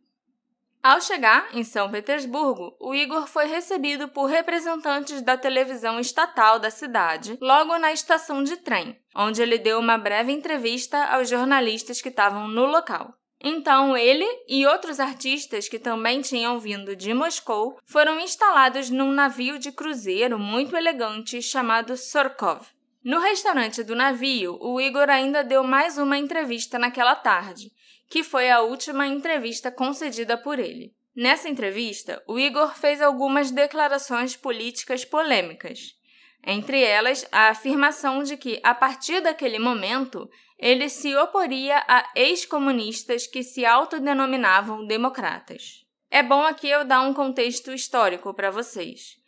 Ao 0.84 1.00
chegar 1.00 1.50
em 1.54 1.64
São 1.64 1.92
Petersburgo, 1.92 2.76
o 2.80 2.96
Igor 2.96 3.28
foi 3.28 3.46
recebido 3.46 4.08
por 4.08 4.26
representantes 4.26 5.22
da 5.22 5.38
televisão 5.38 6.00
estatal 6.00 6.58
da 6.58 6.72
cidade, 6.72 7.38
logo 7.40 7.78
na 7.78 7.94
estação 7.94 8.44
de 8.44 8.58
trem, 8.58 9.00
onde 9.16 9.44
ele 9.44 9.60
deu 9.60 9.80
uma 9.80 10.00
breve 10.00 10.32
entrevista 10.32 11.06
aos 11.06 11.30
jornalistas 11.30 12.02
que 12.02 12.10
estavam 12.10 12.48
no 12.48 12.66
local. 12.66 13.14
Então, 13.44 13.98
ele 13.98 14.26
e 14.48 14.66
outros 14.68 15.00
artistas 15.00 15.68
que 15.68 15.80
também 15.80 16.22
tinham 16.22 16.60
vindo 16.60 16.96
de 16.96 17.14
Moscou 17.14 17.78
foram 17.86 18.20
instalados 18.20 18.90
num 18.90 19.12
navio 19.12 19.58
de 19.58 19.72
cruzeiro 19.72 20.38
muito 20.38 20.78
elegante 20.78 21.42
chamado 21.42 21.98
Sorkov. 21.98 22.68
No 23.04 23.20
restaurante 23.20 23.84
do 23.84 23.96
navio, 23.96 24.60
o 24.62 24.80
Igor 24.80 25.10
ainda 25.10 25.44
deu 25.44 25.64
mais 25.64 25.98
uma 25.98 26.20
entrevista 26.20 26.78
naquela 26.78 27.16
tarde, 27.16 27.72
que 28.08 28.22
foi 28.22 28.52
a 28.52 28.62
última 28.62 29.08
entrevista 29.08 29.72
concedida 29.72 30.38
por 30.38 30.60
ele. 30.60 30.94
Nessa 31.16 31.50
entrevista, 31.50 32.22
o 32.28 32.38
Igor 32.38 32.76
fez 32.76 33.02
algumas 33.02 33.50
declarações 33.50 34.36
políticas 34.36 35.04
polêmicas. 35.04 35.96
Entre 36.44 36.84
elas, 36.84 37.26
a 37.32 37.50
afirmação 37.50 38.24
de 38.24 38.36
que, 38.36 38.60
a 38.64 38.74
partir 38.74 39.22
daquele 39.22 39.60
momento, 39.60 40.30
ele 40.58 40.90
se 40.90 41.16
oporia 41.16 41.84
a 41.88 42.10
ex-comunistas 42.16 43.28
que 43.28 43.44
se 43.44 43.66
autodenominavam 43.66 44.86
democratas. 44.86 45.86
É 46.10 46.22
bom 46.22 46.44
aqui 46.44 46.70
eu 46.70 46.84
dar 46.84 47.02
um 47.02 47.14
contexto 47.14 47.72
histórico 47.72 48.34
para 48.34 48.52
vocês. 48.52 49.22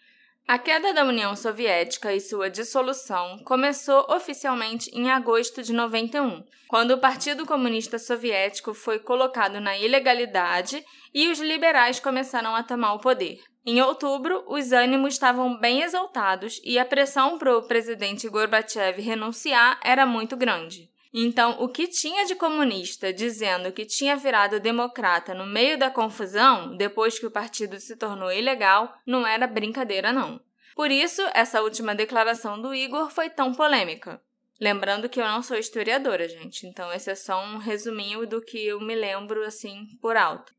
A 0.45 0.59
queda 0.59 0.93
da 0.93 1.05
União 1.05 1.35
Soviética 1.35 2.13
e 2.13 2.19
sua 2.19 2.49
dissolução 2.49 3.39
começou 3.45 4.05
oficialmente 4.09 4.89
em 4.93 5.09
agosto 5.09 5.63
de 5.63 5.71
91, 5.71 6.43
quando 6.67 6.91
o 6.91 6.97
Partido 6.97 7.45
Comunista 7.45 7.97
Soviético 7.97 8.73
foi 8.73 8.99
colocado 8.99 9.61
na 9.61 9.77
ilegalidade 9.77 10.83
e 11.13 11.29
os 11.29 11.39
liberais 11.39 11.99
começaram 12.01 12.53
a 12.53 12.61
tomar 12.61 12.93
o 12.93 12.99
poder. 12.99 13.39
Em 13.65 13.81
outubro, 13.81 14.43
os 14.47 14.73
ânimos 14.73 15.13
estavam 15.13 15.57
bem 15.57 15.81
exaltados 15.81 16.59
e 16.65 16.77
a 16.77 16.83
pressão 16.83 17.37
para 17.37 17.57
o 17.57 17.65
presidente 17.65 18.27
Gorbachev 18.27 19.01
renunciar 19.01 19.79
era 19.81 20.05
muito 20.05 20.35
grande. 20.35 20.91
Então, 21.13 21.57
o 21.59 21.69
que 21.69 21.87
tinha 21.87 22.25
de 22.25 22.35
comunista 22.35 23.13
dizendo 23.13 23.71
que 23.71 23.85
tinha 23.85 24.17
virado 24.17 24.59
democrata 24.59 25.33
no 25.33 25.45
meio 25.45 25.77
da 25.77 25.89
confusão, 25.91 26.75
depois 26.75 27.19
que 27.19 27.25
o 27.25 27.31
partido 27.31 27.79
se 27.79 27.95
tornou 27.95 28.31
ilegal, 28.31 28.91
não 29.05 29.25
era 29.25 29.45
brincadeira, 29.45 30.11
não. 30.11 30.41
Por 30.75 30.89
isso, 30.89 31.21
essa 31.33 31.61
última 31.61 31.93
declaração 31.93 32.59
do 32.59 32.73
Igor 32.73 33.11
foi 33.11 33.29
tão 33.29 33.53
polêmica. 33.53 34.19
Lembrando 34.59 35.07
que 35.07 35.21
eu 35.21 35.27
não 35.27 35.43
sou 35.43 35.57
historiadora, 35.57 36.27
gente, 36.27 36.65
então 36.65 36.91
esse 36.91 37.11
é 37.11 37.15
só 37.15 37.43
um 37.43 37.57
resuminho 37.57 38.25
do 38.25 38.41
que 38.41 38.65
eu 38.65 38.81
me 38.81 38.95
lembro 38.95 39.43
assim 39.45 39.87
por 40.01 40.17
alto. 40.17 40.53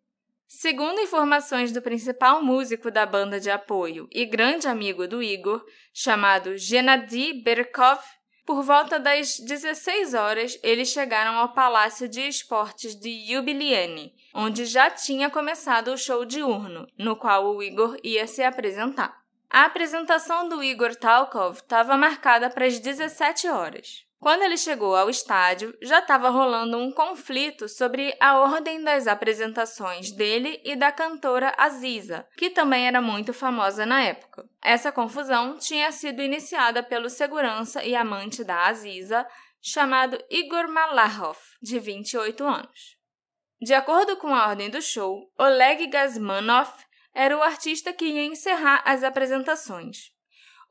Segundo 0.56 1.00
informações 1.00 1.72
do 1.72 1.82
principal 1.82 2.40
músico 2.40 2.88
da 2.88 3.04
banda 3.04 3.40
de 3.40 3.50
apoio 3.50 4.08
e 4.12 4.24
grande 4.24 4.68
amigo 4.68 5.08
do 5.08 5.20
Igor, 5.20 5.66
chamado 5.92 6.56
Gennady 6.56 7.32
Berkov, 7.42 7.98
por 8.46 8.62
volta 8.62 9.00
das 9.00 9.36
16 9.40 10.14
horas, 10.14 10.56
eles 10.62 10.90
chegaram 10.90 11.36
ao 11.36 11.52
Palácio 11.52 12.08
de 12.08 12.20
Esportes 12.20 12.94
de 12.94 13.26
Jubiliane, 13.26 14.14
onde 14.32 14.64
já 14.64 14.88
tinha 14.88 15.28
começado 15.28 15.88
o 15.88 15.98
show 15.98 16.24
diurno, 16.24 16.86
no 16.96 17.16
qual 17.16 17.52
o 17.52 17.60
Igor 17.60 17.96
ia 18.04 18.28
se 18.28 18.42
apresentar. 18.44 19.24
A 19.50 19.64
apresentação 19.64 20.48
do 20.48 20.62
Igor 20.62 20.94
Talkov 20.94 21.56
estava 21.56 21.96
marcada 21.96 22.48
para 22.48 22.64
as 22.64 22.78
17 22.78 23.48
horas. 23.48 24.06
Quando 24.24 24.42
ele 24.42 24.56
chegou 24.56 24.96
ao 24.96 25.10
estádio, 25.10 25.76
já 25.82 25.98
estava 25.98 26.30
rolando 26.30 26.78
um 26.78 26.90
conflito 26.90 27.68
sobre 27.68 28.16
a 28.18 28.38
ordem 28.38 28.82
das 28.82 29.06
apresentações 29.06 30.10
dele 30.12 30.62
e 30.64 30.74
da 30.74 30.90
cantora 30.90 31.52
Aziza, 31.58 32.26
que 32.34 32.48
também 32.48 32.86
era 32.86 33.02
muito 33.02 33.34
famosa 33.34 33.84
na 33.84 34.02
época. 34.02 34.48
Essa 34.62 34.90
confusão 34.90 35.58
tinha 35.58 35.92
sido 35.92 36.22
iniciada 36.22 36.82
pelo 36.82 37.10
segurança 37.10 37.84
e 37.84 37.94
amante 37.94 38.42
da 38.42 38.64
Aziza, 38.64 39.26
chamado 39.60 40.18
Igor 40.30 40.68
Malahov, 40.68 41.36
de 41.60 41.78
28 41.78 42.46
anos. 42.46 42.96
De 43.60 43.74
acordo 43.74 44.16
com 44.16 44.34
a 44.34 44.48
ordem 44.48 44.70
do 44.70 44.80
show, 44.80 45.30
Oleg 45.38 45.86
Gazmanov 45.88 46.72
era 47.12 47.36
o 47.36 47.42
artista 47.42 47.92
que 47.92 48.06
ia 48.06 48.24
encerrar 48.24 48.80
as 48.86 49.04
apresentações. 49.04 50.13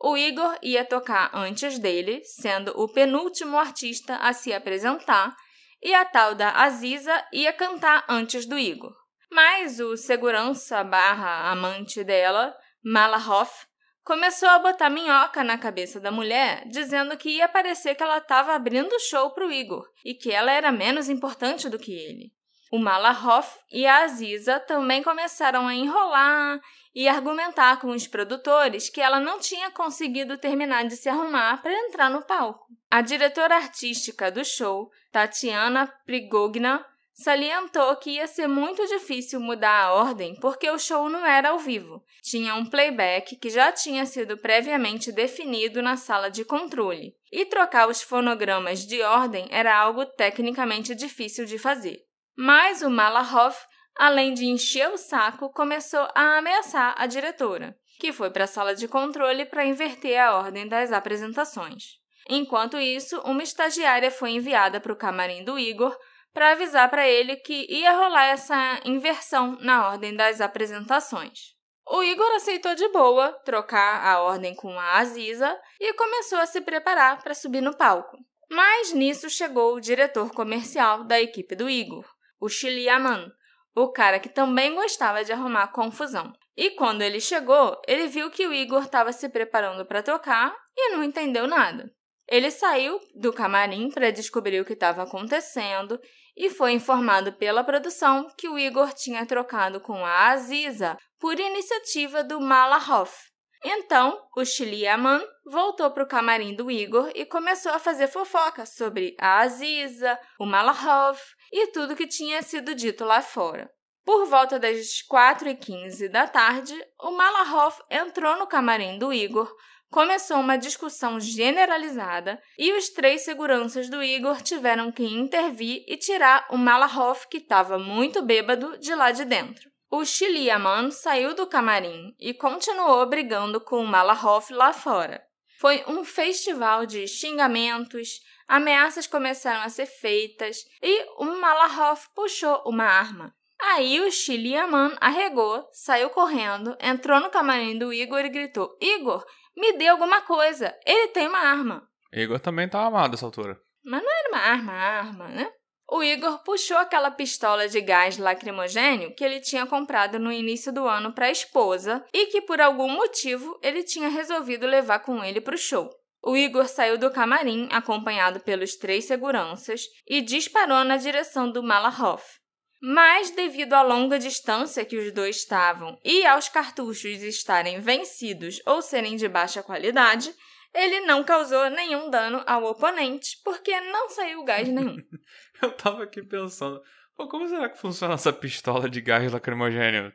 O 0.06 0.18
Igor 0.18 0.58
ia 0.62 0.84
tocar 0.84 1.32
antes 1.34 1.80
dele, 1.80 2.22
sendo 2.26 2.74
o 2.76 2.90
penúltimo 2.90 3.58
artista 3.58 4.18
a 4.18 4.34
se 4.34 4.52
apresentar, 4.52 5.34
e 5.82 5.94
a 5.94 6.04
tal 6.04 6.36
da 6.36 6.52
Aziza 6.52 7.26
ia 7.32 7.54
cantar 7.54 8.04
antes 8.10 8.46
do 8.46 8.60
Igor. 8.60 8.94
Mas 9.32 9.80
o 9.80 9.96
segurança 9.96 10.84
barra 10.84 11.50
amante 11.50 12.04
dela, 12.04 12.54
Malahoff, 12.84 13.66
começou 14.04 14.50
a 14.50 14.60
botar 14.60 14.90
minhoca 14.90 15.42
na 15.42 15.58
cabeça 15.58 16.02
da 16.02 16.12
mulher, 16.12 16.68
dizendo 16.68 17.16
que 17.16 17.38
ia 17.38 17.48
parecer 17.48 17.96
que 17.96 18.04
ela 18.04 18.18
estava 18.18 18.54
abrindo 18.54 19.00
show 19.00 19.32
para 19.32 19.48
o 19.48 19.52
Igor 19.54 19.88
e 20.04 20.14
que 20.14 20.34
ela 20.34 20.52
era 20.52 20.70
menos 20.70 21.08
importante 21.08 21.70
do 21.70 21.80
que 21.80 21.94
ele. 21.94 22.34
O 22.74 22.80
Malahoff 22.80 23.60
e 23.72 23.86
a 23.86 23.98
Aziza 23.98 24.60
também 24.60 25.04
começaram 25.04 25.68
a 25.68 25.76
enrolar 25.76 26.60
e 26.96 27.08
argumentar 27.08 27.80
com 27.80 27.90
os 27.90 28.08
produtores 28.08 28.90
que 28.90 29.00
ela 29.00 29.20
não 29.20 29.40
tinha 29.40 29.70
conseguido 29.70 30.40
terminar 30.40 30.84
de 30.88 30.96
se 30.96 31.08
arrumar 31.08 31.62
para 31.62 31.72
entrar 31.72 32.10
no 32.10 32.24
palco. 32.24 32.66
A 32.90 33.02
diretora 33.02 33.58
artística 33.58 34.32
do 34.32 34.44
show, 34.44 34.90
Tatiana 35.12 35.86
Prigogna, 36.04 36.84
salientou 37.14 37.96
que 37.98 38.14
ia 38.14 38.26
ser 38.26 38.48
muito 38.48 38.84
difícil 38.88 39.40
mudar 39.40 39.84
a 39.84 39.94
ordem 39.94 40.34
porque 40.42 40.68
o 40.72 40.80
show 40.80 41.08
não 41.08 41.24
era 41.24 41.50
ao 41.50 41.60
vivo. 41.60 42.04
Tinha 42.24 42.56
um 42.56 42.66
playback 42.66 43.36
que 43.36 43.52
já 43.52 43.72
tinha 43.72 44.04
sido 44.08 44.36
previamente 44.36 45.12
definido 45.12 45.80
na 45.84 45.96
sala 45.96 46.32
de 46.32 46.44
controle, 46.44 47.16
e 47.32 47.46
trocar 47.46 47.88
os 47.88 48.02
fonogramas 48.02 48.80
de 48.80 49.00
ordem 49.04 49.48
era 49.52 49.78
algo 49.78 50.08
tecnicamente 50.08 50.96
difícil 50.96 51.46
de 51.46 51.60
fazer. 51.60 52.04
Mas 52.36 52.82
o 52.82 52.90
Malahoff 52.90 53.66
além 53.96 54.34
de 54.34 54.46
encher 54.46 54.90
o 54.90 54.98
saco, 54.98 55.50
começou 55.50 56.08
a 56.16 56.38
ameaçar 56.38 56.96
a 56.98 57.06
diretora, 57.06 57.76
que 58.00 58.12
foi 58.12 58.30
para 58.30 58.46
a 58.46 58.48
sala 58.48 58.76
de 58.76 58.88
controle 58.88 59.46
para 59.46 59.66
inverter 59.66 60.20
a 60.20 60.36
ordem 60.36 60.68
das 60.68 60.92
apresentações. 60.92 62.00
Enquanto 62.30 62.78
isso, 62.78 63.20
uma 63.22 63.44
estagiária 63.44 64.10
foi 64.10 64.32
enviada 64.32 64.80
para 64.80 64.94
o 64.94 64.98
camarim 64.98 65.44
do 65.44 65.60
Igor 65.60 65.96
para 66.34 66.52
avisar 66.52 66.90
para 66.90 67.08
ele 67.08 67.36
que 67.36 67.68
ia 67.70 67.94
rolar 67.94 68.26
essa 68.26 68.80
inversão 68.86 69.58
na 69.60 69.90
ordem 69.90 70.16
das 70.16 70.42
apresentações. 70.42 71.54
O 71.86 72.02
Igor 72.02 72.32
aceitou 72.36 72.74
de 72.76 72.88
boa 72.90 73.34
trocar 73.46 74.06
a 74.06 74.22
ordem 74.22 74.56
com 74.56 74.80
a 74.80 74.98
Aziza 75.00 75.60
e 75.80 75.94
começou 75.94 76.40
a 76.40 76.46
se 76.46 76.62
preparar 76.62 77.22
para 77.22 77.36
subir 77.36 77.62
no 77.62 77.76
palco. 77.76 78.18
Mas 78.50 78.94
nisso 78.94 79.30
chegou 79.30 79.76
o 79.76 79.82
diretor 79.82 80.32
comercial 80.32 81.04
da 81.04 81.20
equipe 81.20 81.56
do 81.56 81.70
Igor, 81.70 82.06
o 82.44 82.50
Chili 82.50 82.90
Aman, 82.90 83.32
o 83.74 83.90
cara 83.94 84.20
que 84.20 84.28
também 84.28 84.76
gostava 84.76 85.24
de 85.24 85.32
arrumar 85.32 85.72
confusão. 85.72 86.34
E 86.58 86.72
quando 86.72 87.02
ele 87.02 87.22
chegou, 87.22 87.82
ele 87.88 88.08
viu 88.08 88.30
que 88.30 88.46
o 88.46 88.54
Igor 88.54 88.84
estava 88.84 89.14
se 89.14 89.30
preparando 89.30 89.86
para 89.86 90.04
tocar 90.04 90.54
e 90.78 90.90
não 90.90 91.02
entendeu 91.02 91.48
nada. 91.48 91.90
Ele 92.28 92.52
saiu 92.52 93.00
do 93.16 93.32
camarim 93.32 93.90
para 93.90 94.12
descobrir 94.12 94.60
o 94.60 94.66
que 94.66 94.74
estava 94.74 95.04
acontecendo 95.04 95.98
e 96.36 96.50
foi 96.50 96.74
informado 96.74 97.32
pela 97.32 97.64
produção 97.64 98.28
que 98.38 98.50
o 98.50 98.60
Igor 98.60 98.94
tinha 98.94 99.26
trocado 99.26 99.80
com 99.80 100.06
a 100.06 100.32
Aziza 100.32 100.98
por 101.20 101.40
iniciativa 101.40 102.26
do 102.26 102.42
Malahoff. 102.42 103.33
Então, 103.64 104.22
o 104.36 104.44
Shiliaman 104.44 105.24
voltou 105.46 105.90
para 105.92 106.04
o 106.04 106.08
camarim 106.08 106.54
do 106.54 106.70
Igor 106.70 107.10
e 107.16 107.26
começou 107.26 107.72
a 107.72 107.80
fazer 107.80 108.08
fofoca 108.08 108.66
sobre 108.66 109.16
a 109.18 109.40
Aziza, 109.40 110.20
o 110.38 110.46
Malahov 110.46 111.18
e 111.52 111.68
tudo 111.68 111.96
que 111.96 112.06
tinha 112.06 112.42
sido 112.42 112.76
dito 112.76 113.06
lá 113.06 113.22
fora. 113.22 113.72
Por 114.04 114.26
volta 114.26 114.60
das 114.60 115.02
4h15 115.10 116.10
da 116.10 116.28
tarde, 116.28 116.76
o 117.00 117.12
Malahov 117.12 117.80
entrou 117.90 118.38
no 118.38 118.46
camarim 118.46 119.00
do 119.00 119.14
Igor, 119.14 119.50
começou 119.90 120.42
uma 120.42 120.58
discussão 120.58 121.18
generalizada 121.18 122.42
e 122.58 122.74
os 122.74 122.90
três 122.90 123.22
seguranças 123.22 123.90
do 123.90 124.04
Igor 124.04 124.42
tiveram 124.42 124.92
que 124.92 125.06
intervir 125.06 125.86
e 125.88 125.96
tirar 125.96 126.46
o 126.50 126.58
Malahov, 126.58 127.28
que 127.30 127.38
estava 127.38 127.80
muito 127.80 128.22
bêbado, 128.22 128.78
de 128.78 128.94
lá 128.94 129.12
de 129.12 129.24
dentro. 129.24 129.73
O 129.96 130.04
Shiliaman 130.04 130.90
saiu 130.90 131.36
do 131.36 131.46
camarim 131.46 132.16
e 132.20 132.34
continuou 132.34 133.06
brigando 133.06 133.62
com 133.62 133.76
o 133.76 133.86
Malahov 133.86 134.50
lá 134.50 134.74
fora. 134.74 135.24
Foi 135.60 135.84
um 135.88 136.04
festival 136.04 136.88
de 136.88 137.08
xingamentos, 137.08 138.20
ameaças 138.48 139.06
começaram 139.06 139.62
a 139.62 139.70
ser 139.70 139.86
feitas 139.86 140.66
e 140.82 141.06
o 141.20 141.26
Malahov 141.40 142.08
puxou 142.16 142.64
uma 142.66 142.86
arma. 142.86 143.36
Aí 143.62 144.02
o 144.02 144.12
Shiliaman 144.12 144.98
arregou, 145.00 145.64
saiu 145.72 146.10
correndo, 146.10 146.76
entrou 146.82 147.20
no 147.20 147.30
camarim 147.30 147.78
do 147.78 147.94
Igor 147.94 148.26
e 148.26 148.30
gritou: 148.30 148.76
Igor, 148.82 149.24
me 149.56 149.74
dê 149.74 149.90
alguma 149.90 150.22
coisa, 150.22 150.76
ele 150.88 151.10
tem 151.10 151.28
uma 151.28 151.38
arma. 151.38 151.88
Igor 152.12 152.40
também 152.40 152.68
tá 152.68 152.80
armado 152.80 153.12
nessa 153.12 153.28
altura. 153.28 153.62
Mas 153.86 154.02
não 154.02 154.12
era 154.12 154.30
uma 154.30 154.40
arma, 154.40 154.74
arma, 154.74 155.28
né? 155.28 155.54
O 155.96 156.02
Igor 156.02 156.40
puxou 156.40 156.78
aquela 156.78 157.12
pistola 157.12 157.70
de 157.70 157.80
gás 157.80 158.18
lacrimogênio 158.18 159.14
que 159.14 159.24
ele 159.24 159.40
tinha 159.40 159.64
comprado 159.68 160.18
no 160.18 160.32
início 160.32 160.74
do 160.74 160.88
ano 160.88 161.14
para 161.14 161.28
a 161.28 161.32
esposa 161.32 162.04
e 162.12 162.26
que 162.26 162.42
por 162.42 162.60
algum 162.60 162.90
motivo 162.90 163.60
ele 163.62 163.84
tinha 163.84 164.10
resolvido 164.10 164.66
levar 164.66 165.02
com 165.02 165.24
ele 165.24 165.40
para 165.40 165.54
o 165.54 165.58
show. 165.58 165.88
O 166.20 166.36
Igor 166.36 166.68
saiu 166.68 166.98
do 166.98 167.12
camarim 167.12 167.70
acompanhado 167.72 168.40
pelos 168.40 168.76
três 168.76 169.06
seguranças 169.06 169.84
e 170.08 170.20
disparou 170.20 170.84
na 170.84 170.98
direção 170.98 171.52
do 171.52 171.62
Malahoff. 171.62 172.40
Mas, 172.82 173.30
devido 173.30 173.74
à 173.74 173.84
longa 173.84 174.18
distância 174.18 174.84
que 174.84 174.98
os 174.98 175.12
dois 175.14 175.36
estavam 175.36 175.96
e 176.04 176.26
aos 176.26 176.50
cartuchos 176.50 177.22
estarem 177.22 177.80
vencidos 177.80 178.60
ou 178.66 178.82
serem 178.82 179.16
de 179.16 179.28
baixa 179.28 179.62
qualidade, 179.62 180.34
ele 180.74 181.02
não 181.02 181.24
causou 181.24 181.70
nenhum 181.70 182.10
dano 182.10 182.44
ao 182.48 182.64
oponente, 182.64 183.40
porque 183.44 183.80
não 183.80 184.10
saiu 184.10 184.44
gás 184.44 184.68
nenhum. 184.68 184.98
Eu 185.62 185.72
tava 185.72 186.04
aqui 186.04 186.22
pensando, 186.24 186.82
pô, 187.16 187.28
como 187.28 187.48
será 187.48 187.70
que 187.70 187.78
funciona 187.78 188.16
essa 188.16 188.34
pistola 188.34 188.90
de 188.90 189.00
gás 189.00 189.32
lacrimogêneo? 189.32 190.12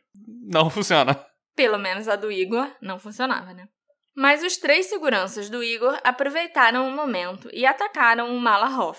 Não 0.51 0.69
funciona. 0.69 1.15
Pelo 1.55 1.79
menos 1.79 2.09
a 2.09 2.17
do 2.17 2.31
Igor 2.31 2.71
não 2.81 2.99
funcionava, 2.99 3.53
né? 3.53 3.69
Mas 4.15 4.43
os 4.43 4.57
três 4.57 4.87
seguranças 4.87 5.49
do 5.49 5.63
Igor 5.63 5.99
aproveitaram 6.03 6.89
o 6.89 6.93
momento 6.93 7.49
e 7.53 7.65
atacaram 7.65 8.35
o 8.35 8.41
Malahov. 8.41 8.99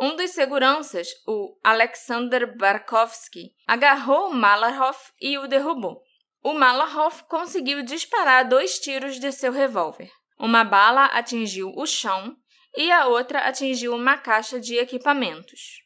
Um 0.00 0.16
dos 0.16 0.30
seguranças, 0.30 1.08
o 1.26 1.56
Alexander 1.62 2.56
Barkovsky, 2.56 3.52
agarrou 3.66 4.30
o 4.30 4.34
Malahov 4.34 4.96
e 5.20 5.38
o 5.38 5.46
derrubou. 5.46 6.02
O 6.42 6.54
Malahov 6.54 7.22
conseguiu 7.28 7.82
disparar 7.82 8.48
dois 8.48 8.78
tiros 8.78 9.20
de 9.20 9.30
seu 9.32 9.52
revólver. 9.52 10.10
Uma 10.38 10.64
bala 10.64 11.06
atingiu 11.06 11.72
o 11.76 11.86
chão 11.86 12.36
e 12.76 12.90
a 12.90 13.06
outra 13.06 13.40
atingiu 13.40 13.94
uma 13.94 14.18
caixa 14.18 14.58
de 14.58 14.76
equipamentos. 14.76 15.82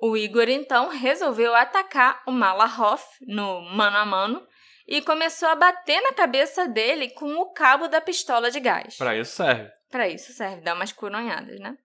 O 0.00 0.16
Igor 0.16 0.48
então 0.48 0.88
resolveu 0.88 1.54
atacar 1.54 2.22
o 2.26 2.32
Malahoff 2.32 3.04
no 3.26 3.60
mano 3.60 3.96
a 3.98 4.04
mano 4.04 4.46
e 4.86 5.00
começou 5.00 5.48
a 5.48 5.54
bater 5.54 6.00
na 6.00 6.12
cabeça 6.12 6.66
dele 6.66 7.10
com 7.10 7.34
o 7.36 7.52
cabo 7.52 7.86
da 7.86 8.00
pistola 8.00 8.50
de 8.50 8.58
gás. 8.58 8.96
Para 8.96 9.16
isso 9.16 9.36
serve. 9.36 9.70
Para 9.90 10.08
isso 10.08 10.32
serve, 10.32 10.62
dá 10.62 10.74
umas 10.74 10.92
coronhadas, 10.92 11.60
né? 11.60 11.76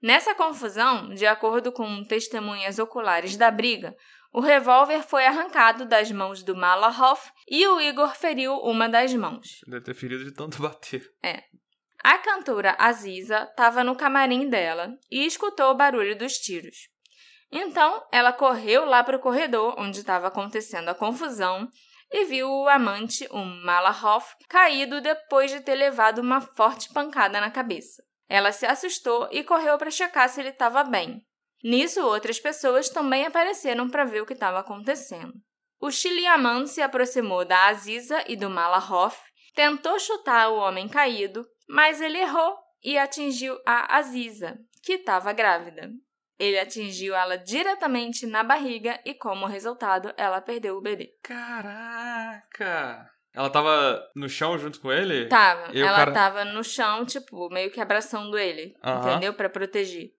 Nessa 0.00 0.34
confusão, 0.34 1.14
de 1.14 1.26
acordo 1.26 1.70
com 1.70 2.02
testemunhas 2.04 2.78
oculares 2.78 3.36
da 3.36 3.50
briga, 3.50 3.94
o 4.32 4.40
revólver 4.40 5.02
foi 5.02 5.26
arrancado 5.26 5.84
das 5.84 6.10
mãos 6.10 6.42
do 6.42 6.56
Malahoff 6.56 7.30
e 7.46 7.66
o 7.66 7.80
Igor 7.80 8.16
feriu 8.16 8.56
uma 8.58 8.88
das 8.88 9.12
mãos. 9.14 9.60
Deve 9.66 9.84
ter 9.84 9.94
ferido 9.94 10.24
de 10.24 10.32
tanto 10.32 10.62
bater. 10.62 11.06
É. 11.22 11.44
A 12.02 12.18
cantora 12.18 12.74
Aziza 12.78 13.42
estava 13.44 13.84
no 13.84 13.94
camarim 13.94 14.48
dela 14.48 14.96
e 15.10 15.24
escutou 15.24 15.70
o 15.70 15.74
barulho 15.74 16.16
dos 16.16 16.38
tiros. 16.38 16.88
Então, 17.50 18.02
ela 18.10 18.32
correu 18.32 18.86
lá 18.86 19.04
para 19.04 19.16
o 19.16 19.20
corredor 19.20 19.74
onde 19.78 20.00
estava 20.00 20.28
acontecendo 20.28 20.88
a 20.88 20.94
confusão 20.94 21.68
e 22.10 22.24
viu 22.24 22.48
o 22.48 22.68
amante, 22.68 23.28
o 23.30 23.44
Malahoff, 23.44 24.34
caído 24.48 25.00
depois 25.00 25.50
de 25.50 25.60
ter 25.60 25.74
levado 25.74 26.18
uma 26.20 26.40
forte 26.40 26.92
pancada 26.92 27.40
na 27.40 27.50
cabeça. 27.50 28.02
Ela 28.28 28.50
se 28.50 28.64
assustou 28.64 29.28
e 29.30 29.44
correu 29.44 29.76
para 29.76 29.90
checar 29.90 30.28
se 30.28 30.40
ele 30.40 30.48
estava 30.48 30.82
bem. 30.82 31.22
Nisso, 31.62 32.04
outras 32.04 32.40
pessoas 32.40 32.88
também 32.88 33.24
apareceram 33.24 33.88
para 33.88 34.04
ver 34.04 34.22
o 34.22 34.26
que 34.26 34.32
estava 34.32 34.58
acontecendo. 34.58 35.34
O 35.80 35.90
Chiliaman 35.90 36.66
se 36.66 36.80
aproximou 36.80 37.44
da 37.44 37.66
Aziza 37.66 38.24
e 38.26 38.36
do 38.36 38.50
Malahoff, 38.50 39.20
tentou 39.54 39.98
chutar 39.98 40.48
o 40.48 40.56
homem 40.56 40.88
caído, 40.88 41.46
mas 41.68 42.00
ele 42.00 42.18
errou 42.18 42.56
e 42.82 42.98
atingiu 42.98 43.58
a 43.66 43.96
Aziza, 43.96 44.58
que 44.82 44.94
estava 44.94 45.32
grávida. 45.32 45.90
Ele 46.38 46.58
atingiu 46.58 47.14
ela 47.14 47.36
diretamente 47.36 48.26
na 48.26 48.42
barriga 48.42 49.00
e, 49.04 49.14
como 49.14 49.46
resultado, 49.46 50.12
ela 50.16 50.40
perdeu 50.40 50.76
o 50.76 50.80
bebê. 50.80 51.10
Caraca! 51.22 53.08
Ela 53.34 53.48
tava 53.48 54.10
no 54.14 54.28
chão 54.28 54.58
junto 54.58 54.80
com 54.80 54.92
ele? 54.92 55.28
Tava. 55.28 55.76
ela 55.76 55.96
cara... 55.96 56.12
tava 56.12 56.44
no 56.44 56.62
chão, 56.62 57.04
tipo, 57.04 57.48
meio 57.48 57.70
que 57.70 57.80
abraçando 57.80 58.36
ele, 58.36 58.74
entendeu? 58.84 59.32
Para 59.34 59.48
proteger. 59.48 60.10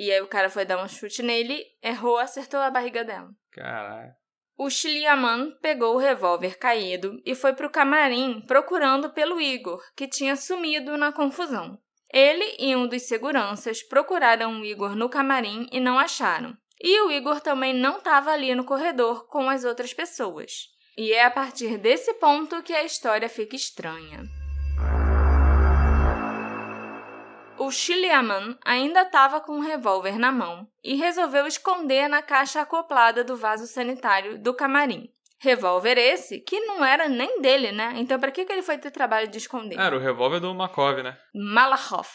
E 0.00 0.10
aí 0.10 0.22
o 0.22 0.26
cara 0.26 0.48
foi 0.48 0.64
dar 0.64 0.82
um 0.82 0.88
chute 0.88 1.22
nele, 1.22 1.62
errou, 1.82 2.16
acertou 2.16 2.58
a 2.58 2.70
barriga 2.70 3.04
dela. 3.04 3.28
Caraca. 3.52 4.16
O 4.56 4.70
Shiliaman 4.70 5.50
pegou 5.60 5.94
o 5.94 5.98
revólver 5.98 6.56
caído 6.56 7.20
e 7.22 7.34
foi 7.34 7.52
para 7.52 7.66
o 7.66 7.70
camarim 7.70 8.40
procurando 8.46 9.10
pelo 9.10 9.38
Igor, 9.38 9.84
que 9.94 10.08
tinha 10.08 10.36
sumido 10.36 10.96
na 10.96 11.12
confusão. 11.12 11.78
Ele 12.10 12.56
e 12.58 12.74
um 12.74 12.88
dos 12.88 13.02
seguranças 13.02 13.82
procuraram 13.82 14.62
o 14.62 14.64
Igor 14.64 14.96
no 14.96 15.10
camarim 15.10 15.68
e 15.70 15.78
não 15.78 15.98
acharam. 15.98 16.56
E 16.80 16.98
o 17.02 17.10
Igor 17.10 17.42
também 17.42 17.74
não 17.74 17.98
estava 17.98 18.30
ali 18.30 18.54
no 18.54 18.64
corredor 18.64 19.28
com 19.28 19.50
as 19.50 19.64
outras 19.64 19.92
pessoas. 19.92 20.68
E 20.96 21.12
é 21.12 21.26
a 21.26 21.30
partir 21.30 21.76
desse 21.76 22.14
ponto 22.14 22.62
que 22.62 22.72
a 22.72 22.84
história 22.84 23.28
fica 23.28 23.54
estranha. 23.54 24.39
O 27.60 27.70
Chiliaman 27.70 28.58
ainda 28.64 29.02
estava 29.02 29.38
com 29.38 29.52
um 29.52 29.60
revólver 29.60 30.18
na 30.18 30.32
mão 30.32 30.66
e 30.82 30.94
resolveu 30.94 31.46
esconder 31.46 32.08
na 32.08 32.22
caixa 32.22 32.62
acoplada 32.62 33.22
do 33.22 33.36
vaso 33.36 33.66
sanitário 33.66 34.38
do 34.38 34.54
camarim. 34.54 35.12
Revólver 35.38 35.98
esse 35.98 36.40
que 36.40 36.58
não 36.60 36.82
era 36.82 37.06
nem 37.06 37.42
dele, 37.42 37.70
né? 37.70 37.92
Então, 37.96 38.18
para 38.18 38.30
que, 38.30 38.46
que 38.46 38.52
ele 38.52 38.62
foi 38.62 38.78
ter 38.78 38.90
trabalho 38.90 39.28
de 39.28 39.36
esconder? 39.36 39.78
Era 39.78 39.94
o 39.94 40.00
revólver 40.00 40.40
do 40.40 40.54
Makov, 40.54 41.02
né? 41.02 41.18
Malahoff. 41.34 42.10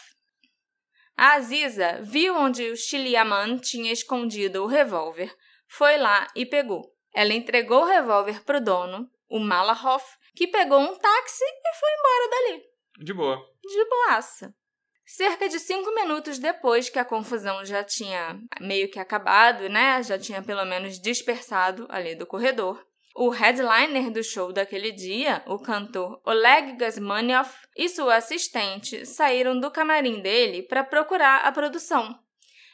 A 1.16 1.34
Aziza 1.34 2.00
viu 2.02 2.34
onde 2.36 2.68
o 2.68 2.76
Chiliaman 2.76 3.58
tinha 3.58 3.92
escondido 3.92 4.64
o 4.64 4.66
revólver, 4.66 5.32
foi 5.68 5.96
lá 5.96 6.26
e 6.34 6.44
pegou. 6.44 6.92
Ela 7.14 7.34
entregou 7.34 7.82
o 7.82 7.86
revólver 7.86 8.42
pro 8.42 8.60
dono, 8.60 9.08
o 9.28 9.38
Malahoff, 9.38 10.04
que 10.34 10.48
pegou 10.48 10.80
um 10.80 10.98
táxi 10.98 11.44
e 11.44 11.74
foi 11.78 11.90
embora 11.92 12.30
dali. 12.30 12.62
De 12.98 13.14
boa. 13.14 13.38
De 13.62 13.88
boaça. 13.88 14.52
Cerca 15.06 15.48
de 15.48 15.60
cinco 15.60 15.94
minutos 15.94 16.36
depois 16.36 16.90
que 16.90 16.98
a 16.98 17.04
confusão 17.04 17.64
já 17.64 17.84
tinha 17.84 18.40
meio 18.60 18.90
que 18.90 18.98
acabado, 18.98 19.68
né? 19.68 20.02
Já 20.02 20.18
tinha 20.18 20.42
pelo 20.42 20.64
menos 20.64 21.00
dispersado 21.00 21.86
ali 21.88 22.16
do 22.16 22.26
corredor. 22.26 22.84
O 23.14 23.28
headliner 23.28 24.10
do 24.10 24.22
show 24.24 24.52
daquele 24.52 24.90
dia, 24.90 25.44
o 25.46 25.60
cantor 25.60 26.20
Oleg 26.24 26.72
Gazmaniov 26.72 27.48
e 27.76 27.88
sua 27.88 28.16
assistente 28.16 29.06
saíram 29.06 29.60
do 29.60 29.70
camarim 29.70 30.20
dele 30.20 30.64
para 30.64 30.82
procurar 30.82 31.42
a 31.44 31.52
produção. 31.52 32.18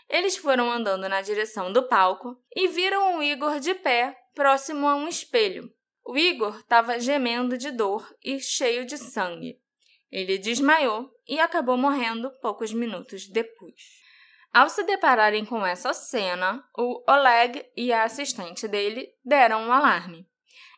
Eles 0.08 0.34
foram 0.34 0.72
andando 0.72 1.06
na 1.10 1.20
direção 1.20 1.70
do 1.70 1.86
palco 1.86 2.34
e 2.56 2.66
viram 2.66 3.18
o 3.18 3.22
Igor 3.22 3.60
de 3.60 3.74
pé, 3.74 4.16
próximo 4.34 4.88
a 4.88 4.96
um 4.96 5.06
espelho. 5.06 5.70
O 6.02 6.16
Igor 6.16 6.56
estava 6.60 6.98
gemendo 6.98 7.58
de 7.58 7.70
dor 7.70 8.10
e 8.24 8.40
cheio 8.40 8.86
de 8.86 8.96
sangue. 8.96 9.60
Ele 10.10 10.36
desmaiou 10.36 11.10
e 11.32 11.40
acabou 11.40 11.78
morrendo 11.78 12.30
poucos 12.42 12.74
minutos 12.74 13.26
depois. 13.26 14.02
Ao 14.52 14.68
se 14.68 14.82
depararem 14.82 15.46
com 15.46 15.64
essa 15.64 15.94
cena, 15.94 16.62
o 16.76 17.02
Oleg 17.10 17.64
e 17.74 17.90
a 17.90 18.04
assistente 18.04 18.68
dele 18.68 19.08
deram 19.24 19.62
um 19.62 19.72
alarme. 19.72 20.26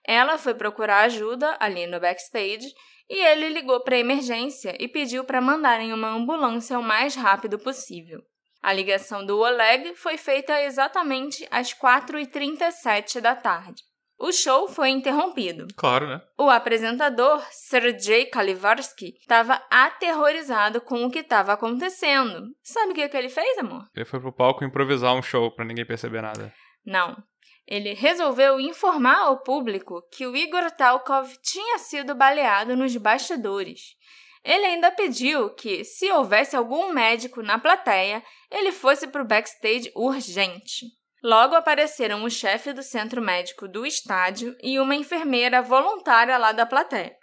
Ela 0.04 0.38
foi 0.38 0.54
procurar 0.54 1.00
ajuda 1.00 1.56
ali 1.58 1.88
no 1.88 1.98
backstage 1.98 2.72
e 3.10 3.20
ele 3.26 3.48
ligou 3.48 3.80
para 3.80 3.96
a 3.96 3.98
emergência 3.98 4.76
e 4.78 4.86
pediu 4.86 5.24
para 5.24 5.40
mandarem 5.40 5.92
uma 5.92 6.10
ambulância 6.10 6.78
o 6.78 6.84
mais 6.84 7.16
rápido 7.16 7.58
possível. 7.58 8.22
A 8.62 8.72
ligação 8.72 9.26
do 9.26 9.40
Oleg 9.40 9.96
foi 9.96 10.16
feita 10.16 10.62
exatamente 10.62 11.44
às 11.50 11.74
4h37 11.74 13.20
da 13.20 13.34
tarde. 13.34 13.82
O 14.18 14.30
show 14.32 14.68
foi 14.68 14.90
interrompido. 14.90 15.66
Claro, 15.76 16.06
né? 16.06 16.20
O 16.38 16.48
apresentador, 16.48 17.44
Sergei 17.50 18.26
Kalivarsky, 18.26 19.14
estava 19.20 19.60
aterrorizado 19.70 20.80
com 20.80 21.04
o 21.04 21.10
que 21.10 21.18
estava 21.18 21.52
acontecendo. 21.52 22.48
Sabe 22.62 22.92
o 22.92 22.94
que, 22.94 23.08
que 23.08 23.16
ele 23.16 23.28
fez, 23.28 23.58
amor? 23.58 23.84
Ele 23.94 24.04
foi 24.04 24.20
pro 24.20 24.32
palco 24.32 24.64
improvisar 24.64 25.14
um 25.14 25.22
show 25.22 25.50
pra 25.50 25.64
ninguém 25.64 25.84
perceber 25.84 26.22
nada. 26.22 26.54
Não. 26.86 27.16
Ele 27.66 27.94
resolveu 27.94 28.60
informar 28.60 29.20
ao 29.20 29.42
público 29.42 30.02
que 30.12 30.26
o 30.26 30.36
Igor 30.36 30.70
Talkov 30.70 31.32
tinha 31.42 31.78
sido 31.78 32.14
baleado 32.14 32.76
nos 32.76 32.96
bastidores. 32.96 33.96
Ele 34.44 34.66
ainda 34.66 34.90
pediu 34.90 35.50
que, 35.54 35.82
se 35.84 36.10
houvesse 36.12 36.54
algum 36.54 36.92
médico 36.92 37.42
na 37.42 37.58
plateia, 37.58 38.22
ele 38.50 38.70
fosse 38.70 39.06
para 39.06 39.22
o 39.22 39.26
backstage 39.26 39.90
urgente. 39.96 40.86
Logo 41.24 41.54
apareceram 41.54 42.22
o 42.22 42.28
chefe 42.28 42.70
do 42.74 42.82
centro 42.82 43.22
médico 43.22 43.66
do 43.66 43.86
estádio 43.86 44.54
e 44.62 44.78
uma 44.78 44.94
enfermeira 44.94 45.62
voluntária 45.62 46.36
lá 46.36 46.52
da 46.52 46.66
plateia. 46.66 47.16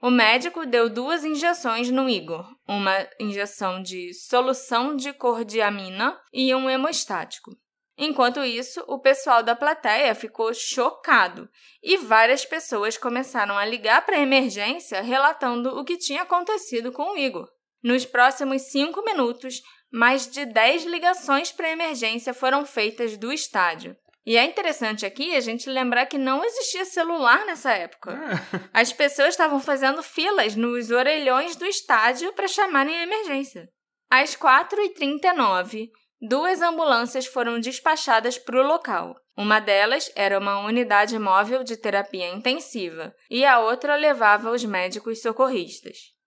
O 0.00 0.12
médico 0.12 0.64
deu 0.64 0.88
duas 0.88 1.24
injeções 1.24 1.90
no 1.90 2.08
Igor, 2.08 2.46
uma 2.68 2.94
injeção 3.18 3.82
de 3.82 4.14
solução 4.14 4.94
de 4.94 5.12
cordiamina 5.12 6.16
e 6.32 6.54
um 6.54 6.70
hemostático. 6.70 7.50
Enquanto 7.98 8.44
isso, 8.44 8.80
o 8.86 9.00
pessoal 9.00 9.42
da 9.42 9.56
plateia 9.56 10.14
ficou 10.14 10.54
chocado 10.54 11.50
e 11.82 11.96
várias 11.96 12.44
pessoas 12.44 12.96
começaram 12.96 13.58
a 13.58 13.64
ligar 13.64 14.06
para 14.06 14.18
a 14.18 14.22
emergência 14.22 15.00
relatando 15.00 15.70
o 15.70 15.84
que 15.84 15.96
tinha 15.96 16.22
acontecido 16.22 16.92
com 16.92 17.14
o 17.14 17.18
Igor. 17.18 17.48
Nos 17.82 18.04
próximos 18.04 18.62
cinco 18.70 19.04
minutos, 19.04 19.62
mais 19.90 20.26
de 20.26 20.44
10 20.44 20.84
ligações 20.84 21.52
para 21.52 21.70
emergência 21.70 22.34
foram 22.34 22.64
feitas 22.64 23.16
do 23.16 23.32
estádio. 23.32 23.96
E 24.28 24.36
é 24.36 24.44
interessante 24.44 25.06
aqui 25.06 25.34
a 25.34 25.40
gente 25.40 25.70
lembrar 25.70 26.04
que 26.04 26.18
não 26.18 26.44
existia 26.44 26.84
celular 26.84 27.46
nessa 27.46 27.72
época. 27.72 28.14
As 28.74 28.92
pessoas 28.92 29.30
estavam 29.30 29.58
fazendo 29.58 30.02
filas 30.02 30.54
nos 30.54 30.90
orelhões 30.90 31.56
do 31.56 31.64
estádio 31.64 32.32
para 32.34 32.46
chamarem 32.46 32.94
a 32.94 33.04
emergência. 33.04 33.70
Às 34.10 34.36
4h39, 34.36 35.88
duas 36.20 36.60
ambulâncias 36.60 37.26
foram 37.26 37.58
despachadas 37.58 38.36
para 38.36 38.60
o 38.60 38.66
local. 38.66 39.16
Uma 39.34 39.60
delas 39.60 40.10
era 40.14 40.38
uma 40.38 40.60
unidade 40.60 41.18
móvel 41.18 41.64
de 41.64 41.76
terapia 41.76 42.28
intensiva 42.28 43.14
e 43.30 43.46
a 43.46 43.60
outra 43.60 43.96
levava 43.96 44.50
os 44.50 44.64
médicos 44.64 45.22
socorristas. 45.22 46.17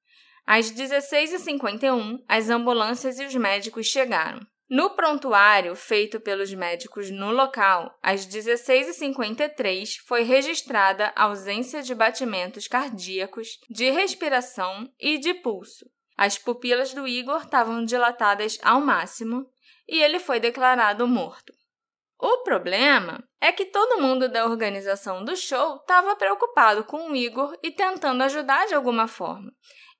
Às 0.53 0.69
16h51, 0.69 2.25
as 2.27 2.49
ambulâncias 2.49 3.17
e 3.17 3.25
os 3.25 3.33
médicos 3.33 3.87
chegaram. 3.87 4.45
No 4.69 4.89
prontuário 4.89 5.73
feito 5.77 6.19
pelos 6.19 6.53
médicos 6.53 7.09
no 7.09 7.31
local, 7.31 7.97
às 8.03 8.27
16h53 8.27 9.99
foi 10.05 10.23
registrada 10.23 11.13
ausência 11.15 11.81
de 11.81 11.95
batimentos 11.95 12.67
cardíacos, 12.67 13.59
de 13.69 13.91
respiração 13.91 14.91
e 14.99 15.17
de 15.17 15.33
pulso. 15.35 15.85
As 16.17 16.37
pupilas 16.37 16.93
do 16.93 17.07
Igor 17.07 17.43
estavam 17.43 17.85
dilatadas 17.85 18.59
ao 18.61 18.81
máximo 18.81 19.49
e 19.87 20.03
ele 20.03 20.19
foi 20.19 20.41
declarado 20.41 21.07
morto. 21.07 21.53
O 22.19 22.43
problema 22.43 23.23
é 23.39 23.53
que 23.53 23.65
todo 23.65 24.01
mundo 24.01 24.27
da 24.27 24.45
organização 24.45 25.23
do 25.23 25.33
show 25.33 25.77
estava 25.77 26.13
preocupado 26.17 26.83
com 26.83 27.09
o 27.09 27.15
Igor 27.15 27.57
e 27.63 27.71
tentando 27.71 28.21
ajudar 28.21 28.67
de 28.67 28.75
alguma 28.75 29.07
forma, 29.07 29.51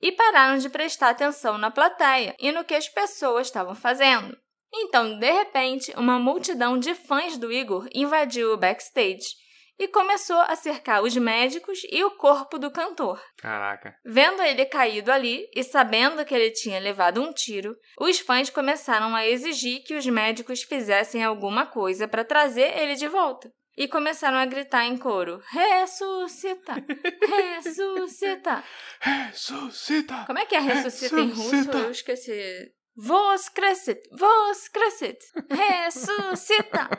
e 0.01 0.11
pararam 0.11 0.57
de 0.57 0.69
prestar 0.69 1.09
atenção 1.09 1.57
na 1.57 1.69
plateia 1.69 2.35
e 2.39 2.51
no 2.51 2.63
que 2.63 2.73
as 2.73 2.89
pessoas 2.89 3.47
estavam 3.47 3.75
fazendo. 3.75 4.35
Então, 4.73 5.19
de 5.19 5.31
repente, 5.31 5.93
uma 5.97 6.17
multidão 6.17 6.79
de 6.79 6.95
fãs 6.95 7.37
do 7.37 7.51
Igor 7.51 7.87
invadiu 7.93 8.53
o 8.53 8.57
backstage 8.57 9.41
e 9.77 9.87
começou 9.87 10.39
a 10.41 10.55
cercar 10.55 11.01
os 11.01 11.17
médicos 11.17 11.79
e 11.89 12.03
o 12.03 12.11
corpo 12.11 12.59
do 12.59 12.69
cantor. 12.69 13.21
Caraca. 13.37 13.95
Vendo 14.05 14.41
ele 14.43 14.65
caído 14.65 15.11
ali 15.11 15.49
e 15.55 15.63
sabendo 15.63 16.23
que 16.23 16.35
ele 16.35 16.51
tinha 16.51 16.79
levado 16.79 17.19
um 17.19 17.33
tiro, 17.33 17.75
os 17.99 18.19
fãs 18.19 18.49
começaram 18.49 19.15
a 19.15 19.27
exigir 19.27 19.83
que 19.83 19.95
os 19.95 20.05
médicos 20.05 20.61
fizessem 20.61 21.23
alguma 21.23 21.65
coisa 21.65 22.07
para 22.07 22.23
trazer 22.23 22.77
ele 22.77 22.95
de 22.95 23.07
volta. 23.07 23.51
E 23.77 23.87
começaram 23.87 24.37
a 24.37 24.45
gritar 24.45 24.85
em 24.85 24.97
coro: 24.97 25.41
Ressuscita! 25.49 26.73
Ressuscita! 27.21 28.63
Ressuscita! 28.99 30.23
Como 30.25 30.39
é 30.39 30.45
que 30.45 30.55
é 30.55 30.59
ressuscita 30.59 31.19
em 31.19 31.29
russo? 31.29 31.71
Eu 31.71 31.91
esqueci. 31.91 32.71
Vos 32.95 33.47
crescit! 33.49 34.01
Vos 34.11 34.67
crescit! 34.67 35.17
Ressuscita! 35.49 36.89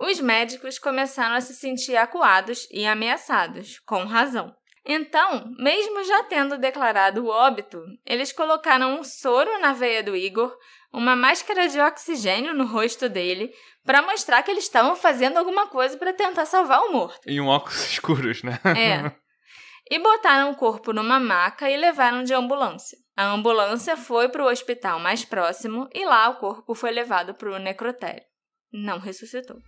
Os 0.00 0.20
médicos 0.20 0.78
começaram 0.78 1.36
a 1.36 1.40
se 1.40 1.54
sentir 1.54 1.96
acuados 1.96 2.66
e 2.70 2.84
ameaçados, 2.84 3.78
com 3.86 4.04
razão. 4.04 4.54
Então, 4.84 5.50
mesmo 5.58 6.04
já 6.04 6.24
tendo 6.24 6.58
declarado 6.58 7.24
o 7.24 7.28
óbito, 7.28 7.82
eles 8.04 8.32
colocaram 8.32 8.98
um 8.98 9.04
soro 9.04 9.58
na 9.60 9.72
veia 9.72 10.02
do 10.02 10.14
Igor, 10.14 10.54
uma 10.92 11.16
máscara 11.16 11.68
de 11.68 11.80
oxigênio 11.80 12.52
no 12.52 12.66
rosto 12.66 13.08
dele, 13.08 13.50
para 13.84 14.02
mostrar 14.02 14.42
que 14.42 14.50
eles 14.50 14.64
estavam 14.64 14.96
fazendo 14.96 15.36
alguma 15.36 15.66
coisa 15.66 15.96
para 15.96 16.12
tentar 16.12 16.46
salvar 16.46 16.80
o 16.82 16.92
morto. 16.92 17.28
E 17.28 17.40
um 17.40 17.48
óculos 17.48 17.84
escuros, 17.90 18.42
né? 18.42 18.58
É. 18.64 19.12
E 19.90 19.98
botaram 19.98 20.50
o 20.50 20.56
corpo 20.56 20.92
numa 20.92 21.20
maca 21.20 21.70
e 21.70 21.76
levaram 21.76 22.24
de 22.24 22.32
ambulância. 22.32 22.98
A 23.16 23.26
ambulância 23.26 23.96
foi 23.96 24.28
para 24.28 24.42
o 24.42 24.48
hospital 24.48 24.98
mais 24.98 25.24
próximo 25.24 25.88
e 25.94 26.04
lá 26.04 26.28
o 26.30 26.36
corpo 26.36 26.74
foi 26.74 26.90
levado 26.90 27.34
para 27.34 27.50
o 27.50 27.58
necrotério. 27.58 28.22
Não 28.72 28.98
ressuscitou. 28.98 29.58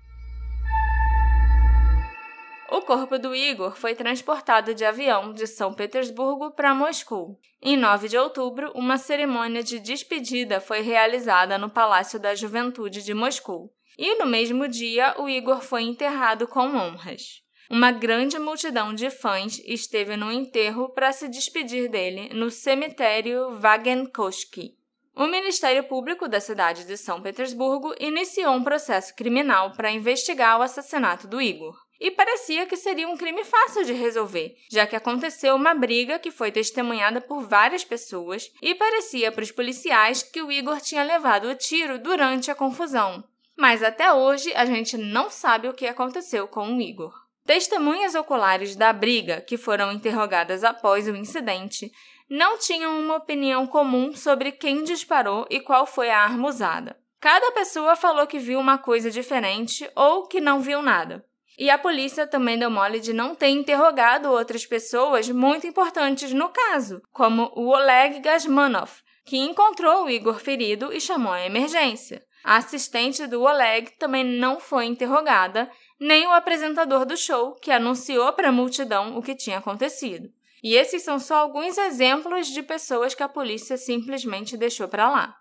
O 2.69 2.81
corpo 2.81 3.17
do 3.17 3.33
Igor 3.33 3.77
foi 3.77 3.95
transportado 3.95 4.75
de 4.75 4.85
avião 4.85 5.33
de 5.33 5.47
São 5.47 5.73
Petersburgo 5.73 6.51
para 6.51 6.75
Moscou. 6.75 7.39
Em 7.63 7.77
9 7.77 8.09
de 8.09 8.19
outubro, 8.19 8.73
uma 8.75 8.99
cerimônia 8.99 9.63
de 9.63 9.79
despedida 9.79 10.61
foi 10.61 10.81
realizada 10.81 11.57
no 11.59 11.71
Palácio 11.71 12.19
da 12.19 12.35
Juventude 12.35 13.05
de 13.05 13.15
Moscou. 13.15 13.71
E 13.99 14.15
no 14.17 14.27
mesmo 14.27 14.69
dia, 14.69 15.15
o 15.19 15.29
Igor 15.29 15.63
foi 15.63 15.83
enterrado 15.83 16.47
com 16.47 16.77
honras. 16.77 17.43
Uma 17.69 17.91
grande 17.91 18.39
multidão 18.39 18.95
de 18.95 19.11
fãs 19.11 19.61
esteve 19.65 20.17
no 20.17 20.31
enterro 20.31 20.89
para 20.91 21.13
se 21.13 21.29
despedir 21.29 21.89
dele 21.89 22.29
no 22.33 22.51
cemitério 22.51 23.59
Vagenkoshki. 23.59 24.77
O 25.17 25.27
Ministério 25.27 25.83
Público 25.83 26.29
da 26.29 26.41
cidade 26.41 26.85
de 26.85 26.97
São 26.97 27.23
Petersburgo 27.23 27.95
iniciou 27.99 28.53
um 28.55 28.63
processo 28.63 29.15
criminal 29.17 29.73
para 29.73 29.91
investigar 29.91 30.59
o 30.59 30.63
assassinato 30.63 31.27
do 31.27 31.41
Igor. 31.41 31.75
E 31.99 32.11
parecia 32.11 32.67
que 32.67 32.77
seria 32.77 33.09
um 33.09 33.17
crime 33.17 33.43
fácil 33.43 33.83
de 33.83 33.95
resolver, 33.95 34.55
já 34.71 34.87
que 34.87 34.95
aconteceu 34.95 35.57
uma 35.57 35.75
briga 35.75 36.19
que 36.19 36.31
foi 36.31 36.53
testemunhada 36.53 37.23
por 37.23 37.49
várias 37.49 37.83
pessoas 37.83 38.53
e 38.61 38.75
parecia 38.75 39.33
para 39.33 39.43
os 39.43 39.51
policiais 39.51 40.23
que 40.23 40.43
o 40.43 40.53
Igor 40.53 40.81
tinha 40.83 41.03
levado 41.03 41.49
o 41.49 41.55
tiro 41.55 41.99
durante 41.99 42.51
a 42.51 42.55
confusão. 42.55 43.25
Mas 43.57 43.83
até 43.83 44.13
hoje 44.13 44.53
a 44.55 44.67
gente 44.67 44.99
não 44.99 45.31
sabe 45.31 45.69
o 45.69 45.75
que 45.75 45.87
aconteceu 45.87 46.47
com 46.47 46.77
o 46.77 46.81
Igor. 46.81 47.15
Testemunhas 47.47 48.15
oculares 48.15 48.75
da 48.75 48.93
briga, 48.93 49.41
que 49.41 49.57
foram 49.57 49.93
interrogadas 49.93 50.65
após 50.65 51.09
o 51.09 51.17
incidente, 51.17 51.93
não 52.29 52.59
tinham 52.59 52.99
uma 52.99 53.17
opinião 53.17 53.67
comum 53.67 54.15
sobre 54.15 54.51
quem 54.51 54.83
disparou 54.83 55.47
e 55.49 55.61
qual 55.61 55.87
foi 55.87 56.11
a 56.11 56.21
arma 56.21 56.49
usada. 56.49 56.97
Cada 57.21 57.53
pessoa 57.53 57.97
falou 57.97 58.27
que 58.27 58.39
viu 58.39 58.59
uma 58.59 58.79
coisa 58.79 59.11
diferente 59.11 59.89
ou 59.95 60.27
que 60.27 60.41
não 60.41 60.61
viu 60.61 60.83
nada. 60.83 61.25
E 61.59 61.71
a 61.71 61.79
polícia 61.79 62.27
também 62.27 62.59
deu 62.59 62.71
mole 62.71 63.01
de 63.01 63.13
não 63.13 63.35
ter 63.35 63.49
interrogado 63.49 64.31
outras 64.31 64.67
pessoas 64.67 65.31
muito 65.31 65.67
importantes 65.67 66.33
no 66.33 66.51
caso, 66.51 67.01
como 67.13 67.51
o 67.55 67.69
Oleg 67.69 68.21
Gazmanov, 68.21 68.91
que 69.25 69.39
encontrou 69.39 70.05
o 70.05 70.11
Igor 70.11 70.39
ferido 70.39 70.93
e 70.93 71.01
chamou 71.01 71.33
a 71.33 71.47
emergência. 71.47 72.26
A 72.47 72.59
assistente 72.59 73.27
do 73.27 73.43
Oleg 73.43 73.91
também 73.99 74.23
não 74.23 74.61
foi 74.61 74.85
interrogada, 74.85 75.69
nem 75.99 76.29
o 76.29 76.31
apresentador 76.31 77.05
do 77.05 77.17
show, 77.17 77.57
que 77.57 77.73
anunciou 77.73 78.33
para 78.35 78.51
a 78.51 78.53
multidão 78.53 79.19
o 79.19 79.23
que 79.23 79.35
tinha 79.35 79.59
acontecido. 79.59 80.29
E 80.63 80.77
esses 80.77 81.03
são 81.03 81.19
só 81.19 81.39
alguns 81.39 81.77
exemplos 81.77 82.47
de 82.47 82.63
pessoas 82.63 83.17
que 83.17 83.23
a 83.25 83.29
polícia 83.29 83.77
simplesmente 83.77 84.57
deixou 84.57 84.87
para 84.87 85.11
lá. 85.11 85.35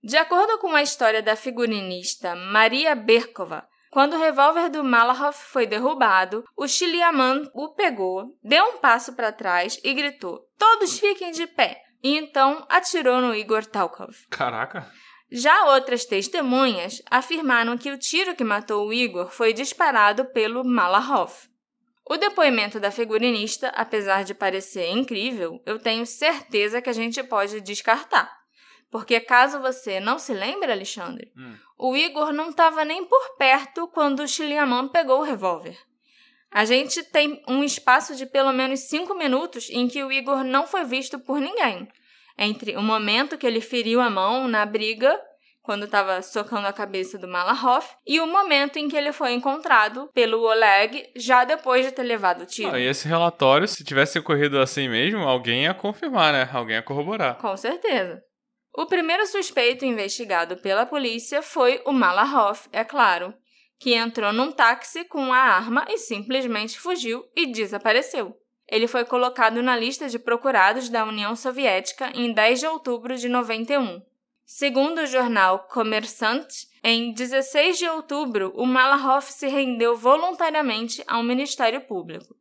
De 0.00 0.16
acordo 0.16 0.58
com 0.58 0.76
a 0.76 0.82
história 0.82 1.20
da 1.20 1.34
figurinista 1.34 2.36
Maria 2.36 2.94
Berkova, 2.94 3.66
quando 3.90 4.14
o 4.14 4.20
revólver 4.20 4.68
do 4.68 4.84
Malahov 4.84 5.34
foi 5.34 5.66
derrubado, 5.66 6.44
o 6.56 6.68
Chiliaman 6.68 7.50
o 7.52 7.74
pegou, 7.74 8.38
deu 8.44 8.64
um 8.64 8.76
passo 8.76 9.12
para 9.16 9.32
trás 9.32 9.80
e 9.82 9.92
gritou: 9.92 10.46
Todos 10.56 11.00
fiquem 11.00 11.32
de 11.32 11.48
pé! 11.48 11.82
E 12.00 12.16
então 12.16 12.64
atirou 12.68 13.20
no 13.20 13.34
Igor 13.34 13.66
Talkov. 13.66 14.14
Caraca! 14.30 14.88
Já 15.30 15.66
outras 15.74 16.04
testemunhas 16.04 17.02
afirmaram 17.10 17.76
que 17.76 17.90
o 17.90 17.98
tiro 17.98 18.34
que 18.34 18.44
matou 18.44 18.88
o 18.88 18.92
Igor 18.92 19.30
foi 19.30 19.52
disparado 19.52 20.24
pelo 20.26 20.64
Malahov. 20.64 21.32
O 22.08 22.16
depoimento 22.16 22.80
da 22.80 22.90
figurinista, 22.90 23.68
apesar 23.68 24.24
de 24.24 24.32
parecer 24.32 24.88
incrível, 24.90 25.60
eu 25.66 25.78
tenho 25.78 26.06
certeza 26.06 26.80
que 26.80 26.88
a 26.88 26.94
gente 26.94 27.22
pode 27.22 27.60
descartar. 27.60 28.34
Porque 28.90 29.20
caso 29.20 29.60
você 29.60 30.00
não 30.00 30.18
se 30.18 30.32
lembre, 30.32 30.72
Alexandre, 30.72 31.30
Hum. 31.36 31.54
o 31.78 31.94
Igor 31.94 32.32
não 32.32 32.48
estava 32.48 32.82
nem 32.86 33.04
por 33.04 33.36
perto 33.36 33.86
quando 33.88 34.20
o 34.20 34.28
Chiliaman 34.28 34.88
pegou 34.88 35.20
o 35.20 35.24
revólver. 35.24 35.76
A 36.50 36.64
gente 36.64 37.02
tem 37.02 37.42
um 37.46 37.62
espaço 37.62 38.16
de 38.16 38.24
pelo 38.24 38.52
menos 38.54 38.80
cinco 38.80 39.14
minutos 39.14 39.68
em 39.68 39.86
que 39.86 40.02
o 40.02 40.10
Igor 40.10 40.42
não 40.42 40.66
foi 40.66 40.84
visto 40.84 41.18
por 41.18 41.38
ninguém. 41.38 41.86
Entre 42.38 42.76
o 42.76 42.82
momento 42.82 43.36
que 43.36 43.46
ele 43.46 43.60
feriu 43.60 44.00
a 44.00 44.08
mão 44.08 44.46
na 44.46 44.64
briga, 44.64 45.20
quando 45.60 45.84
estava 45.84 46.22
socando 46.22 46.66
a 46.66 46.72
cabeça 46.72 47.18
do 47.18 47.28
Malahoff, 47.28 47.94
e 48.06 48.20
o 48.20 48.26
momento 48.26 48.78
em 48.78 48.88
que 48.88 48.96
ele 48.96 49.12
foi 49.12 49.32
encontrado 49.32 50.08
pelo 50.14 50.40
Oleg 50.42 51.10
já 51.16 51.44
depois 51.44 51.84
de 51.84 51.92
ter 51.92 52.04
levado 52.04 52.42
o 52.42 52.46
tiro. 52.46 52.74
Ah, 52.74 52.80
e 52.80 52.86
esse 52.86 53.06
relatório, 53.06 53.68
se 53.68 53.84
tivesse 53.84 54.18
ocorrido 54.18 54.58
assim 54.58 54.88
mesmo, 54.88 55.18
alguém 55.18 55.64
ia 55.64 55.74
confirmar, 55.74 56.32
né? 56.32 56.48
Alguém 56.52 56.76
ia 56.76 56.82
corroborar. 56.82 57.36
Com 57.36 57.54
certeza. 57.56 58.22
O 58.74 58.86
primeiro 58.86 59.26
suspeito 59.26 59.84
investigado 59.84 60.56
pela 60.56 60.86
polícia 60.86 61.42
foi 61.42 61.82
o 61.84 61.92
Malahoff, 61.92 62.68
é 62.72 62.84
claro, 62.84 63.34
que 63.78 63.92
entrou 63.92 64.32
num 64.32 64.52
táxi 64.52 65.04
com 65.04 65.32
a 65.32 65.38
arma 65.38 65.84
e 65.88 65.98
simplesmente 65.98 66.78
fugiu 66.78 67.24
e 67.36 67.46
desapareceu. 67.46 68.34
Ele 68.70 68.86
foi 68.86 69.04
colocado 69.04 69.62
na 69.62 69.76
lista 69.76 70.08
de 70.08 70.18
procurados 70.18 70.88
da 70.88 71.04
União 71.04 71.34
Soviética 71.34 72.10
em 72.14 72.32
10 72.32 72.60
de 72.60 72.66
outubro 72.66 73.16
de 73.16 73.28
91. 73.28 74.02
Segundo 74.44 75.00
o 75.00 75.06
jornal 75.06 75.66
Kommersant, 75.70 76.46
em 76.82 77.12
16 77.12 77.78
de 77.78 77.88
outubro, 77.88 78.52
o 78.54 78.66
Malahoff 78.66 79.32
se 79.32 79.46
rendeu 79.46 79.96
voluntariamente 79.96 81.02
ao 81.06 81.22
Ministério 81.22 81.80
Público. 81.82 82.36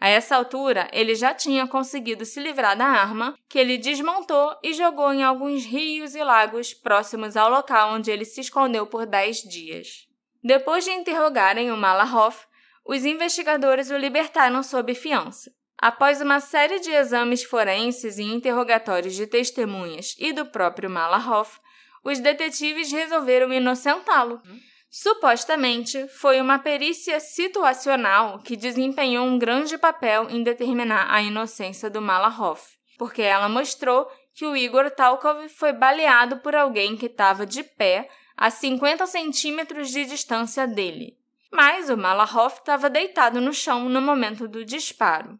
A 0.00 0.08
essa 0.08 0.36
altura, 0.36 0.88
ele 0.92 1.16
já 1.16 1.34
tinha 1.34 1.66
conseguido 1.66 2.24
se 2.24 2.38
livrar 2.38 2.76
da 2.76 2.86
arma, 2.86 3.36
que 3.48 3.58
ele 3.58 3.76
desmontou 3.76 4.56
e 4.62 4.72
jogou 4.72 5.12
em 5.12 5.24
alguns 5.24 5.64
rios 5.64 6.14
e 6.14 6.22
lagos 6.22 6.72
próximos 6.72 7.36
ao 7.36 7.50
local 7.50 7.94
onde 7.94 8.10
ele 8.10 8.24
se 8.24 8.40
escondeu 8.40 8.86
por 8.86 9.06
10 9.06 9.42
dias. 9.42 10.06
Depois 10.42 10.84
de 10.84 10.92
interrogarem 10.92 11.72
o 11.72 11.76
Malahoff, 11.76 12.46
os 12.86 13.04
investigadores 13.04 13.90
o 13.90 13.96
libertaram 13.96 14.62
sob 14.62 14.94
fiança. 14.94 15.52
Após 15.80 16.20
uma 16.20 16.40
série 16.40 16.80
de 16.80 16.90
exames 16.90 17.44
forenses 17.44 18.18
e 18.18 18.24
interrogatórios 18.24 19.14
de 19.14 19.28
testemunhas 19.28 20.16
e 20.18 20.32
do 20.32 20.44
próprio 20.44 20.90
Malahoff, 20.90 21.60
os 22.02 22.18
detetives 22.18 22.90
resolveram 22.90 23.52
inocentá-lo. 23.52 24.42
Supostamente, 24.90 26.08
foi 26.08 26.40
uma 26.40 26.58
perícia 26.58 27.20
situacional 27.20 28.40
que 28.40 28.56
desempenhou 28.56 29.24
um 29.24 29.38
grande 29.38 29.78
papel 29.78 30.28
em 30.30 30.42
determinar 30.42 31.14
a 31.14 31.22
inocência 31.22 31.88
do 31.88 32.02
Malahoff, 32.02 32.76
porque 32.98 33.22
ela 33.22 33.48
mostrou 33.48 34.10
que 34.34 34.46
o 34.46 34.56
Igor 34.56 34.90
Talkov 34.90 35.48
foi 35.48 35.72
baleado 35.72 36.38
por 36.38 36.56
alguém 36.56 36.96
que 36.96 37.06
estava 37.06 37.46
de 37.46 37.62
pé 37.62 38.08
a 38.36 38.50
50 38.50 39.06
centímetros 39.06 39.90
de 39.90 40.04
distância 40.06 40.66
dele. 40.66 41.16
Mas 41.52 41.88
o 41.88 41.96
Malahoff 41.96 42.58
estava 42.58 42.90
deitado 42.90 43.40
no 43.40 43.52
chão 43.52 43.88
no 43.88 44.02
momento 44.02 44.48
do 44.48 44.64
disparo. 44.64 45.38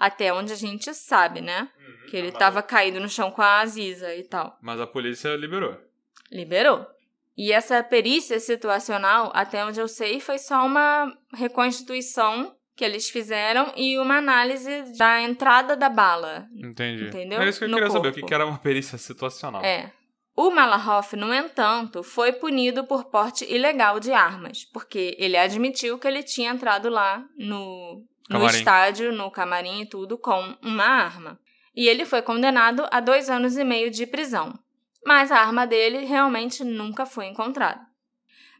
Até 0.00 0.32
onde 0.32 0.50
a 0.50 0.56
gente 0.56 0.94
sabe, 0.94 1.42
né? 1.42 1.68
Uhum, 1.78 2.10
que 2.10 2.16
ele 2.16 2.28
estava 2.28 2.62
caído 2.62 2.98
no 2.98 3.08
chão 3.08 3.30
com 3.30 3.42
a 3.42 3.60
Aziza 3.60 4.14
e 4.16 4.24
tal. 4.24 4.56
Mas 4.62 4.80
a 4.80 4.86
polícia 4.86 5.36
liberou. 5.36 5.76
Liberou. 6.32 6.86
E 7.36 7.52
essa 7.52 7.82
perícia 7.82 8.40
situacional, 8.40 9.30
até 9.34 9.62
onde 9.62 9.78
eu 9.78 9.86
sei, 9.86 10.18
foi 10.18 10.38
só 10.38 10.64
uma 10.64 11.14
reconstituição 11.34 12.56
que 12.74 12.84
eles 12.84 13.10
fizeram 13.10 13.74
e 13.76 13.98
uma 13.98 14.16
análise 14.16 14.96
da 14.96 15.20
entrada 15.20 15.76
da 15.76 15.90
bala. 15.90 16.48
Entendi. 16.56 17.08
Entendeu? 17.08 17.42
É 17.42 17.48
isso 17.48 17.58
que 17.58 17.66
eu 17.66 17.68
no 17.68 17.74
queria 17.74 17.90
corpo. 17.90 18.06
saber, 18.06 18.22
o 18.22 18.26
que 18.26 18.34
era 18.34 18.46
uma 18.46 18.58
perícia 18.58 18.96
situacional. 18.96 19.62
É. 19.62 19.92
O 20.34 20.50
Malahoff, 20.50 21.14
no 21.14 21.34
entanto, 21.34 22.02
foi 22.02 22.32
punido 22.32 22.84
por 22.84 23.04
porte 23.04 23.44
ilegal 23.44 24.00
de 24.00 24.12
armas, 24.12 24.64
porque 24.64 25.14
ele 25.18 25.36
admitiu 25.36 25.98
que 25.98 26.08
ele 26.08 26.22
tinha 26.22 26.50
entrado 26.50 26.88
lá 26.88 27.22
no, 27.36 28.02
no 28.30 28.38
Camarim. 28.38 28.58
estádio, 28.58 29.12
no 29.12 29.30
camarim 29.30 29.82
e 29.82 29.86
tudo, 29.86 30.16
com 30.16 30.56
uma 30.62 30.84
arma. 30.84 31.38
E 31.76 31.86
ele 31.88 32.06
foi 32.06 32.22
condenado 32.22 32.86
a 32.90 33.00
dois 33.00 33.28
anos 33.28 33.58
e 33.58 33.64
meio 33.64 33.90
de 33.90 34.06
prisão 34.06 34.58
mas 35.04 35.32
a 35.32 35.38
arma 35.38 35.66
dele 35.66 36.04
realmente 36.04 36.64
nunca 36.64 37.06
foi 37.06 37.26
encontrada. 37.26 37.80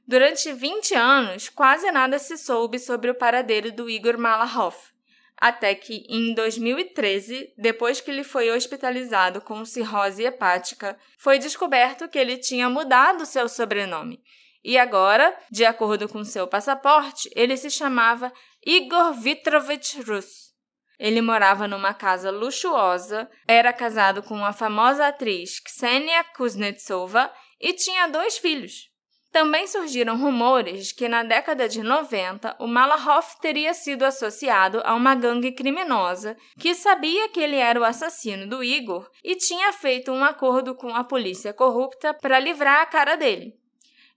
Durante 0.06 0.52
20 0.52 0.94
anos, 0.94 1.48
quase 1.48 1.90
nada 1.92 2.18
se 2.18 2.36
soube 2.36 2.78
sobre 2.78 3.10
o 3.10 3.14
paradeiro 3.14 3.70
do 3.70 3.88
Igor 3.88 4.18
Malahoff, 4.18 4.90
até 5.36 5.74
que, 5.74 6.04
em 6.08 6.34
2013, 6.34 7.54
depois 7.56 8.00
que 8.00 8.10
ele 8.10 8.24
foi 8.24 8.50
hospitalizado 8.50 9.40
com 9.40 9.64
cirrose 9.64 10.24
hepática, 10.24 10.98
foi 11.16 11.38
descoberto 11.38 12.08
que 12.08 12.18
ele 12.18 12.36
tinha 12.36 12.68
mudado 12.68 13.24
seu 13.24 13.48
sobrenome. 13.48 14.20
E 14.62 14.76
agora, 14.76 15.34
de 15.50 15.64
acordo 15.64 16.08
com 16.08 16.22
seu 16.24 16.46
passaporte, 16.46 17.30
ele 17.34 17.56
se 17.56 17.70
chamava 17.70 18.30
Igor 18.64 19.14
Vitrovich 19.14 20.02
Rus. 20.02 20.50
Ele 20.98 21.22
morava 21.22 21.66
numa 21.66 21.94
casa 21.94 22.30
luxuosa, 22.30 23.26
era 23.48 23.72
casado 23.72 24.22
com 24.22 24.44
a 24.44 24.52
famosa 24.52 25.06
atriz 25.06 25.58
Ksenia 25.60 26.22
Kuznetsova 26.36 27.32
e 27.58 27.72
tinha 27.72 28.06
dois 28.08 28.36
filhos. 28.36 28.90
Também 29.32 29.66
surgiram 29.66 30.18
rumores 30.18 30.92
que 30.92 31.08
na 31.08 31.22
década 31.22 31.66
de 31.66 31.82
90 31.82 32.56
o 32.58 32.66
Malahoff 32.66 33.40
teria 33.40 33.72
sido 33.72 34.02
associado 34.02 34.82
a 34.84 34.94
uma 34.94 35.14
gangue 35.14 35.52
criminosa 35.52 36.36
que 36.58 36.74
sabia 36.74 37.30
que 37.30 37.40
ele 37.40 37.56
era 37.56 37.80
o 37.80 37.84
assassino 37.84 38.46
do 38.46 38.62
Igor 38.62 39.08
e 39.24 39.36
tinha 39.36 39.72
feito 39.72 40.12
um 40.12 40.22
acordo 40.22 40.74
com 40.74 40.94
a 40.94 41.02
polícia 41.02 41.54
corrupta 41.54 42.12
para 42.12 42.38
livrar 42.38 42.82
a 42.82 42.86
cara 42.86 43.16
dele. 43.16 43.59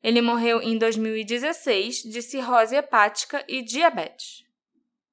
Ele 0.04 0.22
morreu 0.22 0.62
em 0.62 0.78
2016 0.78 2.04
de 2.04 2.22
cirrose 2.22 2.76
hepática 2.76 3.44
e 3.48 3.62
diabetes. 3.62 4.44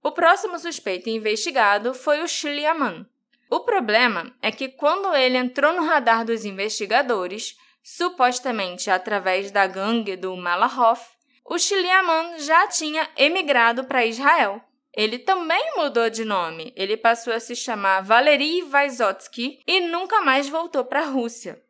O 0.02 0.10
próximo 0.10 0.58
suspeito 0.58 1.08
investigado 1.08 1.94
foi 1.94 2.22
o 2.22 2.26
Shiliaman. 2.26 3.06
O 3.48 3.60
problema 3.60 4.34
é 4.42 4.50
que 4.50 4.68
quando 4.68 5.14
ele 5.14 5.36
entrou 5.36 5.72
no 5.72 5.84
radar 5.84 6.24
dos 6.24 6.44
investigadores, 6.44 7.56
supostamente 7.82 8.90
através 8.90 9.50
da 9.50 9.66
gangue 9.66 10.16
do 10.16 10.36
Malahoff, 10.36 11.04
o 11.44 11.58
Shiliaman 11.58 12.38
já 12.38 12.66
tinha 12.68 13.08
emigrado 13.16 13.84
para 13.84 14.06
Israel. 14.06 14.60
Ele 14.92 15.18
também 15.18 15.76
mudou 15.76 16.08
de 16.08 16.24
nome. 16.24 16.72
Ele 16.76 16.96
passou 16.96 17.32
a 17.32 17.40
se 17.40 17.54
chamar 17.54 18.02
Valery 18.02 18.62
Vysotsky 18.62 19.60
e 19.66 19.80
nunca 19.80 20.20
mais 20.20 20.48
voltou 20.48 20.84
para 20.84 21.00
a 21.00 21.08
Rússia. 21.08 21.62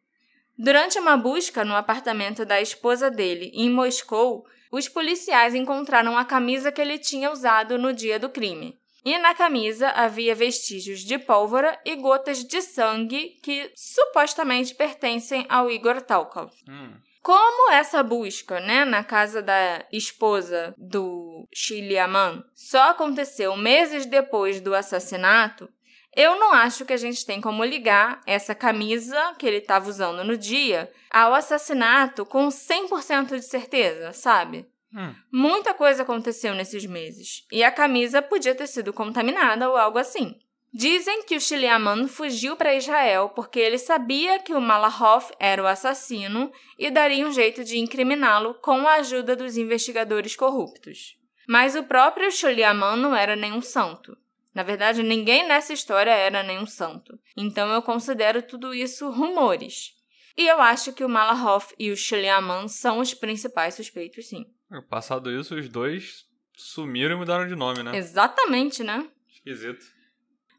Durante 0.62 0.99
uma 0.99 1.16
busca 1.16 1.64
no 1.64 1.75
apartamento 1.75 2.44
da 2.44 2.61
esposa 2.61 3.11
dele 3.11 3.51
em 3.55 3.70
Moscou, 3.70 4.44
os 4.70 4.90
policiais 4.90 5.55
encontraram 5.55 6.18
a 6.18 6.25
camisa 6.25 6.70
que 6.70 6.83
ele 6.83 6.99
tinha 6.99 7.33
usado 7.33 7.79
no 7.79 7.94
dia 7.94 8.18
do 8.18 8.29
crime. 8.29 8.79
E 9.03 9.16
na 9.16 9.35
camisa 9.35 9.88
havia 9.88 10.35
vestígios 10.35 11.01
de 11.01 11.18
pólvora 11.18 11.81
e 11.83 11.96
gotas 11.96 12.44
de 12.44 12.61
sangue 12.61 13.38
que 13.42 13.73
supostamente 13.75 14.75
pertencem 14.75 15.46
ao 15.49 15.70
Igor 15.70 16.03
Talkov. 16.03 16.51
Hum. 16.68 16.92
Como 17.23 17.73
essa 17.73 18.03
busca, 18.03 18.61
né, 18.61 18.85
na 18.85 19.03
casa 19.03 19.40
da 19.40 19.87
esposa 19.90 20.75
do 20.77 21.49
Shiliaman 21.55 22.44
só 22.55 22.90
aconteceu 22.90 23.57
meses 23.57 24.05
depois 24.05 24.61
do 24.61 24.75
assassinato, 24.75 25.70
eu 26.14 26.38
não 26.38 26.53
acho 26.53 26.85
que 26.85 26.92
a 26.92 26.96
gente 26.96 27.25
tem 27.25 27.40
como 27.40 27.64
ligar 27.64 28.20
essa 28.27 28.55
camisa 28.55 29.35
que 29.38 29.46
ele 29.46 29.59
estava 29.59 29.88
usando 29.88 30.25
no 30.25 30.37
dia 30.37 30.90
ao 31.11 31.35
assassinato 31.35 32.27
com 32.27 32.49
100% 32.49 33.37
de 33.37 33.42
certeza, 33.42 34.12
sabe? 34.12 34.66
Hum. 34.92 35.14
Muita 35.33 35.73
coisa 35.73 36.03
aconteceu 36.03 36.55
nesses 36.55 36.85
meses 36.85 37.46
e 37.53 37.62
a 37.62 37.70
camisa 37.70 38.20
podia 38.20 38.55
ter 38.55 38.66
sido 38.66 38.92
contaminada 38.92 39.68
ou 39.70 39.77
algo 39.77 39.99
assim. 39.99 40.37
Dizem 40.73 41.25
que 41.25 41.37
o 41.37 41.40
Shiliaman 41.40 42.07
fugiu 42.07 42.57
para 42.57 42.75
Israel 42.75 43.31
porque 43.31 43.59
ele 43.59 43.79
sabia 43.79 44.38
que 44.38 44.55
o 44.55 44.61
Malahoff 44.61 45.33
era 45.38 45.62
o 45.62 45.66
assassino 45.66 46.51
e 46.79 46.90
daria 46.90 47.27
um 47.27 47.33
jeito 47.33 47.64
de 47.64 47.79
incriminá-lo 47.79 48.55
com 48.55 48.87
a 48.87 48.94
ajuda 48.94 49.35
dos 49.35 49.57
investigadores 49.57 50.37
corruptos. 50.37 51.16
Mas 51.49 51.75
o 51.75 51.83
próprio 51.83 52.31
Shiliaman 52.31 52.96
não 52.96 53.16
era 53.16 53.35
nenhum 53.35 53.61
santo. 53.61 54.16
Na 54.55 54.63
verdade, 54.63 55.03
ninguém 55.03 55.47
nessa 55.47 55.73
história 55.73 56.11
era 56.11 56.43
nenhum 56.43 56.67
santo. 56.67 57.19
Então 57.37 57.69
eu 57.73 57.83
considero 57.83 58.43
tudo 58.43 58.75
isso 58.75 59.11
rumores. 59.11 59.93
E 60.37 60.47
eu 60.47 60.61
acho 60.61 60.93
que 60.93 61.05
o 61.05 61.09
Malahoff 61.09 61.75
e 61.79 61.91
o 61.91 61.97
Shiliaman 61.97 62.69
são 62.69 62.99
os 62.99 63.15
principais 63.15 63.75
suspeitos, 63.75 64.29
sim. 64.29 64.47
Passado 64.89 65.31
isso, 65.31 65.55
os 65.55 65.69
dois 65.69 66.25
sumiram 66.57 67.17
e 67.17 67.19
mudaram 67.19 67.47
de 67.47 67.55
nome, 67.55 67.83
né? 67.83 67.97
Exatamente, 67.97 68.83
né? 68.83 69.09
Esquisito. 69.29 69.85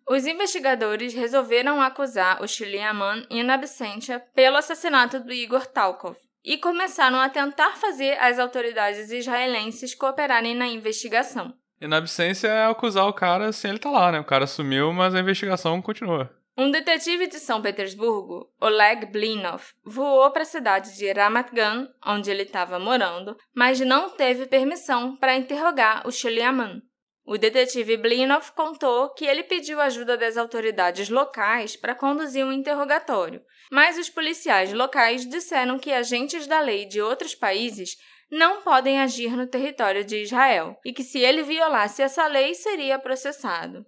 Os 0.08 0.26
investigadores 0.26 1.14
resolveram 1.14 1.82
acusar 1.82 2.42
o 2.42 2.48
Shiliaman 2.48 3.26
in 3.30 3.50
absentia 3.50 4.20
pelo 4.20 4.58
assassinato 4.58 5.20
do 5.20 5.32
Igor 5.32 5.66
Talkov 5.66 6.18
e 6.44 6.58
começaram 6.58 7.20
a 7.20 7.30
tentar 7.30 7.78
fazer 7.78 8.20
as 8.20 8.40
autoridades 8.40 9.12
israelenses 9.12 9.96
cooperarem 9.96 10.56
na 10.56 10.68
investigação. 10.68 11.54
E 11.82 11.88
na 11.88 11.98
absência 11.98 12.48
é 12.48 12.66
acusar 12.66 13.08
o 13.08 13.14
cara 13.14 13.52
sem 13.52 13.72
ele 13.72 13.80
tá 13.80 13.90
lá, 13.90 14.12
né? 14.12 14.20
O 14.20 14.24
cara 14.24 14.46
sumiu, 14.46 14.94
mas 14.94 15.16
a 15.16 15.20
investigação 15.20 15.82
continua. 15.82 16.30
Um 16.56 16.70
detetive 16.70 17.26
de 17.26 17.40
São 17.40 17.60
Petersburgo, 17.60 18.54
Oleg 18.62 19.08
Blinov, 19.08 19.64
voou 19.84 20.30
para 20.30 20.44
a 20.44 20.46
cidade 20.46 20.96
de 20.96 21.12
Ramat 21.12 21.50
Gan, 21.52 21.88
onde 22.06 22.30
ele 22.30 22.44
estava 22.44 22.78
morando, 22.78 23.36
mas 23.56 23.80
não 23.80 24.12
teve 24.12 24.46
permissão 24.46 25.16
para 25.16 25.36
interrogar 25.36 26.06
o 26.06 26.12
Shiliaman. 26.12 26.84
O 27.26 27.38
detetive 27.38 27.98
Blinov 27.98 28.52
contou 28.52 29.10
que 29.14 29.26
ele 29.26 29.44
pediu 29.44 29.80
ajuda 29.80 30.18
das 30.18 30.38
autoridades 30.38 31.10
locais 31.10 31.76
para 31.76 31.96
conduzir 31.96 32.46
um 32.46 32.52
interrogatório, 32.52 33.42
mas 33.72 33.98
os 33.98 34.10
policiais 34.10 34.74
locais 34.74 35.28
disseram 35.28 35.80
que 35.80 35.92
agentes 35.92 36.46
da 36.46 36.60
lei 36.60 36.86
de 36.86 37.02
outros 37.02 37.34
países 37.34 37.96
não 38.32 38.62
podem 38.62 39.00
agir 39.00 39.36
no 39.36 39.46
território 39.46 40.06
de 40.06 40.22
Israel 40.24 40.80
e 40.86 40.94
que 40.94 41.04
se 41.04 41.20
ele 41.20 41.44
violasse 41.44 42.02
essa 42.02 42.26
lei 42.28 42.56
seria 42.56 42.98
processado. 42.98 43.86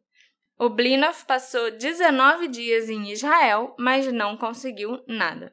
O 0.59 0.69
Blinov 0.69 1.25
passou 1.25 1.71
19 1.71 2.47
dias 2.49 2.89
em 2.89 3.11
Israel, 3.11 3.73
mas 3.79 4.11
não 4.11 4.35
conseguiu 4.37 5.01
nada. 5.07 5.51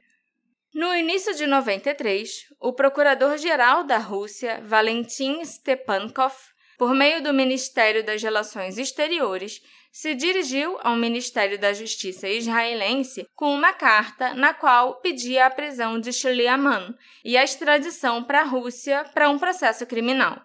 No 0.74 0.94
início 0.94 1.34
de 1.34 1.46
93, 1.46 2.46
o 2.60 2.72
procurador-geral 2.72 3.84
da 3.84 3.98
Rússia, 3.98 4.60
Valentin 4.64 5.44
Stepankov, 5.44 6.34
por 6.78 6.94
meio 6.94 7.22
do 7.22 7.32
Ministério 7.32 8.04
das 8.04 8.22
Relações 8.22 8.78
Exteriores, 8.78 9.60
se 9.92 10.14
dirigiu 10.14 10.78
ao 10.82 10.96
Ministério 10.96 11.58
da 11.58 11.72
Justiça 11.72 12.28
israelense 12.28 13.26
com 13.34 13.52
uma 13.52 13.72
carta 13.72 14.34
na 14.34 14.54
qual 14.54 15.00
pedia 15.00 15.46
a 15.46 15.50
prisão 15.50 15.98
de 15.98 16.12
Shliaman 16.12 16.94
e 17.24 17.36
a 17.36 17.44
extradição 17.44 18.22
para 18.22 18.42
a 18.42 18.44
Rússia 18.44 19.04
para 19.12 19.28
um 19.28 19.38
processo 19.38 19.86
criminal. 19.86 20.40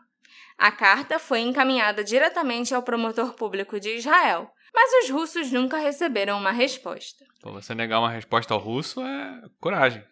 A 0.58 0.71
carta 0.71 1.19
foi 1.19 1.41
encaminhada 1.41 2.03
diretamente 2.03 2.73
ao 2.73 2.81
promotor 2.81 3.34
público 3.34 3.79
de 3.79 3.97
Israel, 3.97 4.49
mas 4.73 5.03
os 5.03 5.10
russos 5.10 5.51
nunca 5.51 5.77
receberam 5.77 6.38
uma 6.38 6.51
resposta. 6.51 7.25
Você 7.43 7.75
negar 7.75 7.99
uma 7.99 8.10
resposta 8.10 8.53
ao 8.53 8.60
russo 8.60 9.01
é 9.01 9.41
coragem. 9.60 10.03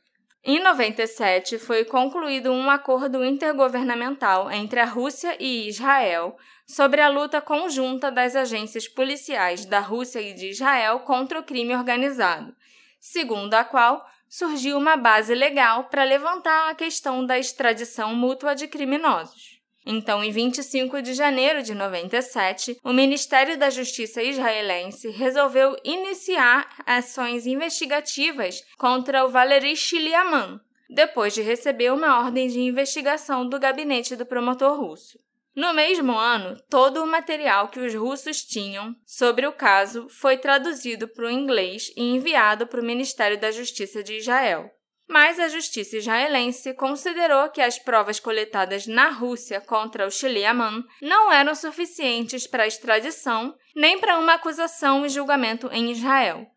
Em 0.45 0.59
97, 0.61 1.57
foi 1.57 1.85
concluído 1.85 2.51
um 2.51 2.69
acordo 2.69 3.23
intergovernamental 3.23 4.51
entre 4.51 4.81
a 4.81 4.85
Rússia 4.85 5.37
e 5.39 5.69
Israel 5.69 6.35
sobre 6.67 6.99
a 6.99 7.07
luta 7.07 7.39
conjunta 7.39 8.11
das 8.11 8.35
agências 8.35 8.85
policiais 8.85 9.65
da 9.65 9.79
Rússia 9.79 10.19
e 10.19 10.33
de 10.33 10.49
Israel 10.49 10.99
contra 10.99 11.39
o 11.39 11.43
crime 11.43 11.73
organizado, 11.73 12.53
segundo 12.99 13.53
a 13.53 13.63
qual 13.63 14.05
surgiu 14.27 14.77
uma 14.77 14.97
base 14.97 15.33
legal 15.33 15.85
para 15.85 16.03
levantar 16.03 16.69
a 16.69 16.75
questão 16.75 17.25
da 17.25 17.39
extradição 17.39 18.13
mútua 18.13 18.53
de 18.53 18.67
criminosos. 18.67 19.52
Então, 19.85 20.23
em 20.23 20.31
25 20.31 21.01
de 21.01 21.13
janeiro 21.13 21.61
de 21.61 21.75
97, 21.75 22.79
o 22.83 22.93
Ministério 22.93 23.57
da 23.57 23.69
Justiça 23.69 24.23
israelense 24.23 25.09
resolveu 25.09 25.75
iniciar 25.83 26.69
ações 26.85 27.45
investigativas 27.45 28.63
contra 28.77 29.25
o 29.25 29.29
Valery 29.29 29.75
Shiliaman, 29.75 30.61
depois 30.89 31.33
de 31.33 31.41
receber 31.41 31.91
uma 31.91 32.19
ordem 32.19 32.47
de 32.47 32.61
investigação 32.61 33.47
do 33.47 33.59
gabinete 33.59 34.15
do 34.15 34.25
promotor 34.25 34.79
russo. 34.79 35.19
No 35.55 35.73
mesmo 35.73 36.17
ano, 36.17 36.59
todo 36.69 37.03
o 37.03 37.07
material 37.07 37.67
que 37.67 37.79
os 37.79 37.93
russos 37.93 38.43
tinham 38.43 38.95
sobre 39.05 39.45
o 39.45 39.51
caso 39.51 40.07
foi 40.09 40.37
traduzido 40.37 41.07
para 41.07 41.27
o 41.27 41.29
inglês 41.29 41.91
e 41.95 42.01
enviado 42.01 42.65
para 42.65 42.81
o 42.81 42.85
Ministério 42.85 43.39
da 43.39 43.51
Justiça 43.51 44.01
de 44.01 44.17
Israel 44.17 44.71
mas 45.07 45.39
a 45.39 45.47
justiça 45.47 45.97
israelense 45.97 46.73
considerou 46.73 47.49
que 47.49 47.61
as 47.61 47.77
provas 47.77 48.19
coletadas 48.19 48.87
na 48.87 49.09
Rússia 49.09 49.59
contra 49.61 50.07
o 50.07 50.11
Shiliaman 50.11 50.83
não 51.01 51.31
eram 51.31 51.53
suficientes 51.53 52.47
para 52.47 52.63
a 52.63 52.67
extradição 52.67 53.55
nem 53.75 53.99
para 53.99 54.17
uma 54.17 54.33
acusação 54.33 55.05
e 55.05 55.09
julgamento 55.09 55.67
em 55.71 55.91
Israel. 55.91 56.47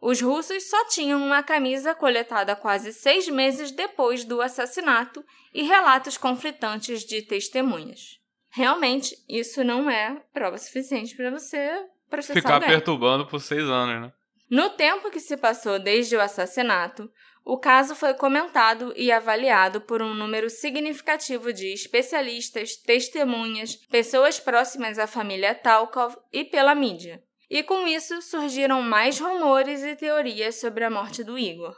Os 0.00 0.20
russos 0.20 0.68
só 0.68 0.88
tinham 0.88 1.24
uma 1.24 1.44
camisa 1.44 1.94
coletada 1.94 2.56
quase 2.56 2.92
seis 2.92 3.28
meses 3.28 3.70
depois 3.70 4.24
do 4.24 4.42
assassinato 4.42 5.24
e 5.54 5.62
relatos 5.62 6.16
conflitantes 6.16 7.04
de 7.04 7.22
testemunhas. 7.22 8.18
Realmente, 8.50 9.16
isso 9.28 9.62
não 9.62 9.88
é 9.88 10.20
prova 10.32 10.58
suficiente 10.58 11.14
para 11.14 11.30
você 11.30 11.86
processar 12.10 12.34
Ficar 12.34 12.54
alguém. 12.54 12.68
perturbando 12.68 13.26
por 13.26 13.40
seis 13.40 13.62
anos, 13.62 14.02
né? 14.02 14.12
No 14.52 14.68
tempo 14.68 15.10
que 15.10 15.18
se 15.18 15.34
passou 15.34 15.78
desde 15.78 16.14
o 16.14 16.20
assassinato, 16.20 17.10
o 17.42 17.56
caso 17.56 17.94
foi 17.94 18.12
comentado 18.12 18.92
e 18.94 19.10
avaliado 19.10 19.80
por 19.80 20.02
um 20.02 20.12
número 20.12 20.50
significativo 20.50 21.54
de 21.54 21.72
especialistas, 21.72 22.76
testemunhas, 22.76 23.76
pessoas 23.76 24.38
próximas 24.38 24.98
à 24.98 25.06
família 25.06 25.54
Talkov 25.54 26.14
e 26.30 26.44
pela 26.44 26.74
mídia. 26.74 27.22
E 27.48 27.62
com 27.62 27.86
isso 27.86 28.20
surgiram 28.20 28.82
mais 28.82 29.18
rumores 29.18 29.82
e 29.82 29.96
teorias 29.96 30.56
sobre 30.56 30.84
a 30.84 30.90
morte 30.90 31.24
do 31.24 31.38
Igor. 31.38 31.74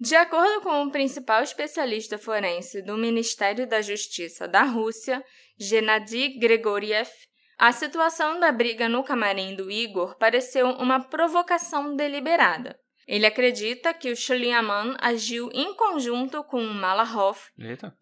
De 0.00 0.16
acordo 0.16 0.62
com 0.62 0.84
o 0.84 0.90
principal 0.90 1.42
especialista 1.42 2.16
forense 2.16 2.80
do 2.80 2.96
Ministério 2.96 3.66
da 3.66 3.82
Justiça 3.82 4.48
da 4.48 4.62
Rússia, 4.62 5.22
Gennady 5.58 6.38
Gregoriev, 6.38 7.10
a 7.58 7.72
situação 7.72 8.38
da 8.38 8.52
briga 8.52 8.88
no 8.88 9.02
camarim 9.02 9.54
do 9.54 9.70
Igor 9.70 10.16
pareceu 10.18 10.68
uma 10.70 11.00
provocação 11.00 11.96
deliberada. 11.96 12.78
Ele 13.06 13.24
acredita 13.24 13.94
que 13.94 14.10
o 14.10 14.16
Shulyaman 14.16 14.96
agiu 15.00 15.48
em 15.54 15.74
conjunto 15.74 16.42
com 16.44 16.60
o 16.60 16.74
Malahov 16.74 17.38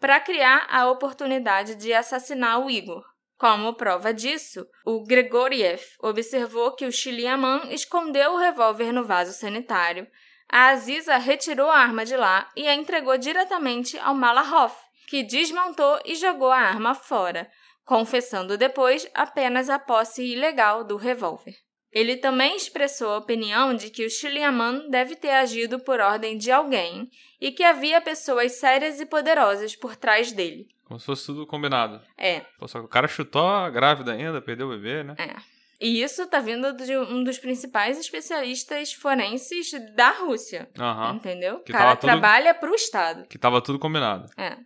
para 0.00 0.18
criar 0.18 0.66
a 0.70 0.90
oportunidade 0.90 1.74
de 1.74 1.92
assassinar 1.92 2.64
o 2.64 2.70
Igor. 2.70 3.04
Como 3.36 3.74
prova 3.74 4.14
disso, 4.14 4.66
o 4.84 5.04
Gregoriev 5.04 5.82
observou 6.00 6.72
que 6.72 6.86
o 6.86 6.92
Shulyaman 6.92 7.68
escondeu 7.70 8.32
o 8.32 8.38
revólver 8.38 8.92
no 8.92 9.04
vaso 9.04 9.32
sanitário, 9.32 10.06
a 10.48 10.68
Aziza 10.68 11.16
retirou 11.16 11.68
a 11.68 11.78
arma 11.78 12.04
de 12.04 12.16
lá 12.16 12.48
e 12.56 12.66
a 12.66 12.74
entregou 12.74 13.18
diretamente 13.18 13.98
ao 13.98 14.14
Malahov, 14.14 14.72
que 15.08 15.22
desmontou 15.22 16.00
e 16.04 16.14
jogou 16.14 16.50
a 16.50 16.58
arma 16.58 16.94
fora, 16.94 17.50
confessando 17.84 18.56
depois 18.58 19.08
apenas 19.14 19.68
a 19.68 19.78
posse 19.78 20.24
ilegal 20.24 20.84
do 20.84 20.96
revólver. 20.96 21.54
Ele 21.92 22.16
também 22.16 22.56
expressou 22.56 23.12
a 23.12 23.18
opinião 23.18 23.72
de 23.74 23.88
que 23.88 24.04
o 24.04 24.10
Shiliaman 24.10 24.90
deve 24.90 25.14
ter 25.14 25.30
agido 25.30 25.78
por 25.78 26.00
ordem 26.00 26.36
de 26.36 26.50
alguém 26.50 27.08
e 27.40 27.52
que 27.52 27.62
havia 27.62 28.00
pessoas 28.00 28.52
sérias 28.52 29.00
e 29.00 29.06
poderosas 29.06 29.76
por 29.76 29.94
trás 29.94 30.32
dele. 30.32 30.66
Como 30.84 30.98
se 30.98 31.06
fosse 31.06 31.26
tudo 31.26 31.46
combinado. 31.46 32.00
É. 32.18 32.40
Pô, 32.58 32.66
só 32.66 32.80
que 32.80 32.86
o 32.86 32.88
cara 32.88 33.06
chutou 33.06 33.46
a 33.46 33.70
grávida 33.70 34.12
ainda, 34.12 34.42
perdeu 34.42 34.66
o 34.66 34.70
bebê, 34.70 35.04
né? 35.04 35.14
É. 35.18 35.36
E 35.80 36.02
isso 36.02 36.26
tá 36.26 36.40
vindo 36.40 36.72
de 36.72 36.96
um 36.96 37.22
dos 37.22 37.38
principais 37.38 37.98
especialistas 37.98 38.92
forenses 38.92 39.70
da 39.94 40.10
Rússia. 40.10 40.68
Uhum. 40.78 41.16
Entendeu? 41.16 41.60
Que 41.60 41.72
o 41.72 41.74
cara 41.74 41.94
tudo... 41.94 42.10
trabalha 42.10 42.54
pro 42.54 42.74
Estado. 42.74 43.26
Que 43.28 43.38
tava 43.38 43.60
tudo 43.60 43.78
combinado. 43.78 44.28
É. 44.36 44.56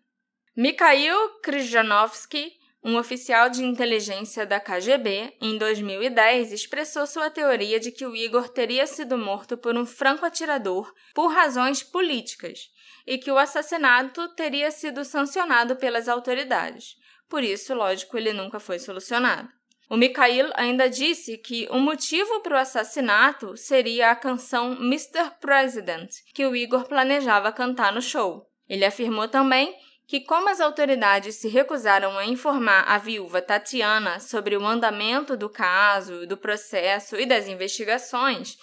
Mikhail 0.56 1.40
Krzyzanowski 1.42 2.57
um 2.82 2.96
oficial 2.96 3.50
de 3.50 3.64
inteligência 3.64 4.46
da 4.46 4.60
KGB, 4.60 5.34
em 5.40 5.58
2010, 5.58 6.52
expressou 6.52 7.06
sua 7.06 7.28
teoria 7.28 7.80
de 7.80 7.90
que 7.90 8.06
o 8.06 8.14
Igor 8.14 8.48
teria 8.48 8.86
sido 8.86 9.18
morto 9.18 9.56
por 9.56 9.76
um 9.76 9.84
franco-atirador 9.84 10.92
por 11.12 11.28
razões 11.28 11.82
políticas 11.82 12.70
e 13.06 13.18
que 13.18 13.30
o 13.32 13.38
assassinato 13.38 14.28
teria 14.34 14.70
sido 14.70 15.04
sancionado 15.04 15.76
pelas 15.76 16.08
autoridades. 16.08 16.94
Por 17.28 17.42
isso, 17.42 17.74
lógico, 17.74 18.16
ele 18.16 18.32
nunca 18.32 18.60
foi 18.60 18.78
solucionado. 18.78 19.48
O 19.90 19.96
Mikhail 19.96 20.50
ainda 20.54 20.88
disse 20.88 21.38
que 21.38 21.66
o 21.70 21.78
motivo 21.78 22.40
para 22.40 22.56
o 22.56 22.60
assassinato 22.60 23.56
seria 23.56 24.10
a 24.10 24.16
canção 24.16 24.72
Mr. 24.74 25.32
President, 25.40 26.10
que 26.34 26.44
o 26.46 26.54
Igor 26.54 26.86
planejava 26.86 27.50
cantar 27.50 27.92
no 27.92 28.02
show. 28.02 28.46
Ele 28.68 28.84
afirmou 28.84 29.26
também 29.28 29.74
que, 30.08 30.20
como 30.20 30.48
as 30.48 30.58
autoridades 30.58 31.34
se 31.34 31.48
recusaram 31.48 32.16
a 32.16 32.24
informar 32.24 32.82
a 32.88 32.96
viúva 32.96 33.42
Tatiana 33.42 34.18
sobre 34.18 34.56
o 34.56 34.64
andamento 34.64 35.36
do 35.36 35.50
caso, 35.50 36.26
do 36.26 36.34
processo 36.34 37.14
e 37.16 37.26
das 37.26 37.46
investigações, 37.46 38.56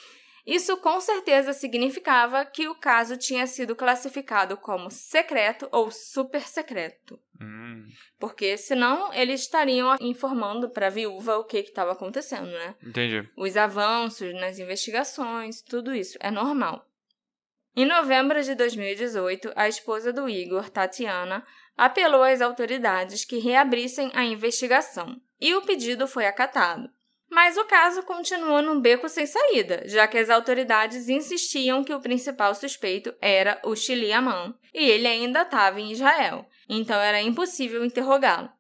isso 0.43 0.75
com 0.77 0.99
certeza 0.99 1.53
significava 1.53 2.43
que 2.45 2.67
o 2.67 2.73
caso 2.73 3.15
tinha 3.15 3.45
sido 3.45 3.75
classificado 3.75 4.57
como 4.57 4.89
secreto 4.89 5.69
ou 5.71 5.91
super 5.91 6.41
secreto. 6.41 7.19
Hum. 7.39 7.85
Porque 8.19 8.57
senão 8.57 9.13
eles 9.13 9.41
estariam 9.41 9.95
informando 10.01 10.69
para 10.69 10.87
a 10.87 10.91
viúva 10.91 11.37
o 11.37 11.43
que 11.43 11.57
estava 11.59 11.91
acontecendo, 11.91 12.49
né? 12.49 12.73
Entendi. 12.83 13.29
Os 13.37 13.55
avanços 13.55 14.33
nas 14.33 14.57
investigações, 14.57 15.61
tudo 15.61 15.93
isso 15.93 16.17
é 16.19 16.31
normal. 16.31 16.87
Em 17.77 17.85
novembro 17.85 18.41
de 18.41 18.55
2018, 18.55 19.51
a 19.53 19.67
esposa 19.67 20.13
do 20.13 20.29
Igor, 20.29 20.69
Tatiana, 20.69 21.45
apelou 21.75 22.23
às 22.23 22.39
autoridades 22.39 23.25
que 23.25 23.37
reabrissem 23.37 24.09
a 24.13 24.23
investigação, 24.23 25.19
e 25.41 25.53
o 25.53 25.61
pedido 25.61 26.07
foi 26.07 26.25
acatado. 26.25 26.89
Mas 27.29 27.57
o 27.57 27.65
caso 27.65 28.01
continuou 28.03 28.61
num 28.61 28.79
beco 28.79 29.09
sem 29.09 29.25
saída, 29.25 29.83
já 29.87 30.07
que 30.07 30.17
as 30.17 30.29
autoridades 30.29 31.09
insistiam 31.09 31.83
que 31.83 31.93
o 31.93 31.99
principal 31.99 32.55
suspeito 32.55 33.13
era 33.19 33.59
o 33.61 33.75
Shiliaman, 33.75 34.55
e 34.73 34.89
ele 34.89 35.05
ainda 35.05 35.41
estava 35.41 35.81
em 35.81 35.91
Israel, 35.91 36.47
então 36.69 36.97
era 36.97 37.21
impossível 37.21 37.83
interrogá-lo 37.83 38.54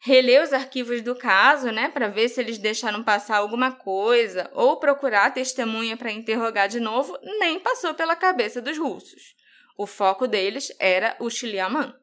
reler 0.00 0.42
os 0.42 0.52
arquivos 0.52 1.02
do 1.02 1.14
caso, 1.14 1.70
né, 1.70 1.88
para 1.88 2.08
ver 2.08 2.28
se 2.28 2.40
eles 2.40 2.58
deixaram 2.58 3.04
passar 3.04 3.36
alguma 3.36 3.70
coisa, 3.70 4.50
ou 4.54 4.78
procurar 4.78 5.26
a 5.26 5.30
testemunha 5.30 5.96
para 5.96 6.10
interrogar 6.10 6.68
de 6.68 6.80
novo, 6.80 7.18
nem 7.38 7.60
passou 7.60 7.92
pela 7.94 8.16
cabeça 8.16 8.62
dos 8.62 8.78
russos. 8.78 9.34
O 9.76 9.86
foco 9.86 10.26
deles 10.26 10.74
era 10.78 11.16
o 11.20 11.28
Shiliaman. 11.28 11.94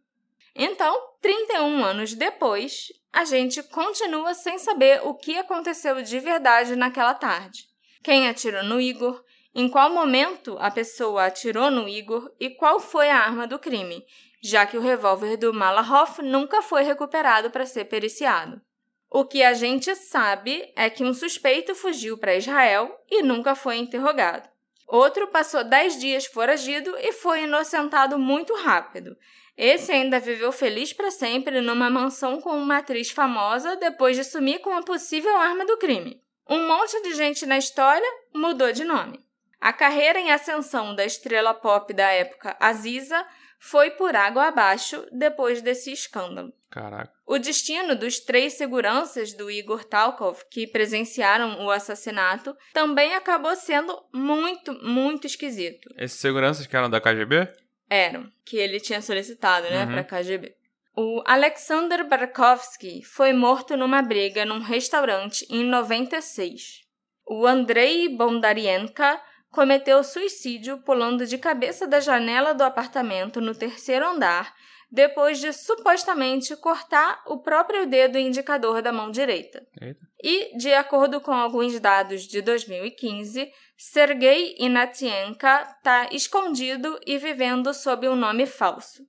Então, 0.55 0.99
31 1.21 1.83
anos 1.83 2.13
depois, 2.13 2.87
a 3.11 3.25
gente 3.25 3.61
continua 3.63 4.33
sem 4.33 4.57
saber 4.59 5.01
o 5.03 5.15
que 5.15 5.37
aconteceu 5.37 6.01
de 6.01 6.19
verdade 6.19 6.75
naquela 6.75 7.13
tarde. 7.13 7.65
Quem 8.03 8.27
atirou 8.27 8.63
no 8.63 8.79
Igor, 8.79 9.23
em 9.53 9.67
qual 9.67 9.89
momento 9.89 10.55
a 10.59 10.69
pessoa 10.69 11.25
atirou 11.25 11.71
no 11.71 11.89
Igor 11.89 12.31
e 12.39 12.51
qual 12.51 12.79
foi 12.79 13.09
a 13.09 13.17
arma 13.17 13.47
do 13.47 13.57
crime, 13.57 14.05
já 14.41 14.65
que 14.65 14.77
o 14.77 14.81
revólver 14.81 15.37
do 15.37 15.53
Malahoff 15.53 16.21
nunca 16.21 16.61
foi 16.61 16.83
recuperado 16.83 17.49
para 17.49 17.65
ser 17.65 17.85
periciado. 17.85 18.61
O 19.09 19.23
que 19.23 19.41
a 19.41 19.53
gente 19.53 19.95
sabe 19.95 20.71
é 20.75 20.89
que 20.89 21.03
um 21.03 21.13
suspeito 21.13 21.73
fugiu 21.73 22.17
para 22.17 22.35
Israel 22.35 22.93
e 23.09 23.21
nunca 23.21 23.55
foi 23.55 23.77
interrogado. 23.77 24.49
Outro 24.87 25.27
passou 25.27 25.63
dez 25.63 25.99
dias 25.99 26.25
foragido 26.25 26.95
e 26.99 27.11
foi 27.11 27.43
inocentado 27.43 28.17
muito 28.17 28.53
rápido. 28.55 29.17
Esse 29.57 29.91
ainda 29.91 30.19
viveu 30.19 30.51
feliz 30.51 30.93
para 30.93 31.09
sempre 31.09 31.59
numa 31.61 31.89
mansão 31.89 32.39
com 32.39 32.51
uma 32.51 32.77
atriz 32.77 33.09
famosa 33.09 33.75
depois 33.75 34.15
de 34.15 34.23
sumir 34.23 34.59
com 34.59 34.71
a 34.71 34.83
possível 34.83 35.35
arma 35.35 35.65
do 35.65 35.77
crime. 35.77 36.21
Um 36.49 36.67
monte 36.67 37.01
de 37.01 37.15
gente 37.15 37.45
na 37.45 37.57
história 37.57 38.07
mudou 38.33 38.71
de 38.71 38.85
nome. 38.85 39.19
A 39.59 39.73
carreira 39.73 40.19
em 40.19 40.31
ascensão 40.31 40.95
da 40.95 41.03
estrela 41.03 41.53
pop 41.53 41.91
da 41.93 42.09
época 42.11 42.55
Aziza 42.59 43.25
foi 43.59 43.91
por 43.91 44.15
água 44.15 44.47
abaixo 44.47 45.05
depois 45.11 45.61
desse 45.61 45.91
escândalo. 45.91 46.53
Caraca. 46.69 47.11
O 47.25 47.37
destino 47.39 47.95
dos 47.95 48.19
três 48.19 48.53
seguranças 48.53 49.33
do 49.33 49.49
Igor 49.49 49.83
Talkov 49.85 50.41
que 50.51 50.67
presenciaram 50.67 51.65
o 51.65 51.71
assassinato 51.71 52.55
também 52.73 53.13
acabou 53.15 53.55
sendo 53.55 53.97
muito, 54.13 54.73
muito 54.83 55.25
esquisito. 55.27 55.89
Esses 55.97 56.19
seguranças 56.19 56.67
que 56.67 56.75
eram 56.75 56.89
da 56.89 56.99
KGB? 57.01 57.47
Eram, 57.89 58.29
que 58.45 58.57
ele 58.57 58.79
tinha 58.79 59.01
solicitado, 59.01 59.69
né, 59.69 59.85
Uhum. 59.85 59.91
para 59.93 60.03
KGB. 60.03 60.55
O 60.95 61.21
Alexander 61.25 62.07
Barkovsky 62.07 63.03
foi 63.03 63.31
morto 63.31 63.77
numa 63.77 64.01
briga 64.01 64.43
num 64.45 64.59
restaurante 64.59 65.45
em 65.49 65.63
96. 65.63 66.81
O 67.25 67.45
Andrei 67.45 68.09
Bondarienka 68.09 69.21
cometeu 69.57 70.03
suicídio 70.03 70.77
pulando 70.83 71.25
de 71.25 71.35
cabeça 71.35 71.87
da 71.87 71.99
janela 71.99 72.53
do 72.53 72.63
apartamento 72.63 73.41
no 73.41 73.55
terceiro 73.55 74.07
andar, 74.07 74.53
depois 74.91 75.39
de 75.39 75.51
supostamente 75.51 76.55
cortar 76.57 77.23
o 77.25 77.39
próprio 77.39 77.87
dedo 77.87 78.19
indicador 78.19 78.83
da 78.83 78.91
mão 78.91 79.09
direita. 79.09 79.65
Eita. 79.81 79.99
E, 80.21 80.55
de 80.59 80.71
acordo 80.75 81.19
com 81.19 81.31
alguns 81.31 81.79
dados 81.79 82.27
de 82.27 82.39
2015, 82.39 83.51
Sergei 83.75 84.55
Inatienka 84.59 85.63
está 85.75 86.07
escondido 86.11 86.99
e 87.03 87.17
vivendo 87.17 87.73
sob 87.73 88.07
um 88.07 88.15
nome 88.15 88.45
falso. 88.45 89.01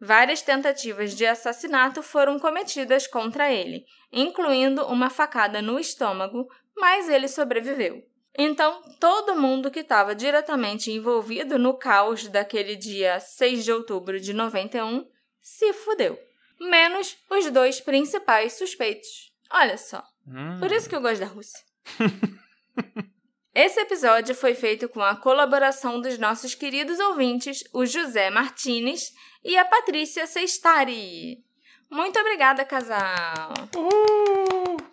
Várias 0.00 0.42
tentativas 0.42 1.12
de 1.12 1.26
assassinato 1.26 2.04
foram 2.04 2.38
cometidas 2.38 3.08
contra 3.08 3.52
ele, 3.52 3.84
incluindo 4.12 4.86
uma 4.86 5.10
facada 5.10 5.60
no 5.60 5.76
estômago, 5.76 6.46
mas 6.76 7.08
ele 7.08 7.26
sobreviveu. 7.26 8.07
Então, 8.40 8.80
todo 9.00 9.34
mundo 9.34 9.68
que 9.68 9.80
estava 9.80 10.14
diretamente 10.14 10.92
envolvido 10.92 11.58
no 11.58 11.74
caos 11.74 12.28
daquele 12.28 12.76
dia 12.76 13.18
6 13.18 13.64
de 13.64 13.72
outubro 13.72 14.20
de 14.20 14.32
91 14.32 15.04
se 15.42 15.72
fudeu. 15.72 16.16
Menos 16.60 17.16
os 17.28 17.50
dois 17.50 17.80
principais 17.80 18.52
suspeitos. 18.52 19.32
Olha 19.50 19.76
só. 19.76 20.04
Hum. 20.24 20.60
Por 20.60 20.70
isso 20.70 20.88
que 20.88 20.94
eu 20.94 21.00
gosto 21.00 21.18
da 21.18 21.26
Rússia. 21.26 21.58
Esse 23.52 23.80
episódio 23.80 24.36
foi 24.36 24.54
feito 24.54 24.88
com 24.88 25.02
a 25.02 25.16
colaboração 25.16 26.00
dos 26.00 26.16
nossos 26.16 26.54
queridos 26.54 27.00
ouvintes, 27.00 27.64
o 27.72 27.84
José 27.84 28.30
Martinez 28.30 29.12
e 29.42 29.56
a 29.56 29.64
Patrícia 29.64 30.28
Sestari. 30.28 31.42
Muito 31.90 32.20
obrigada, 32.20 32.64
casal! 32.64 33.52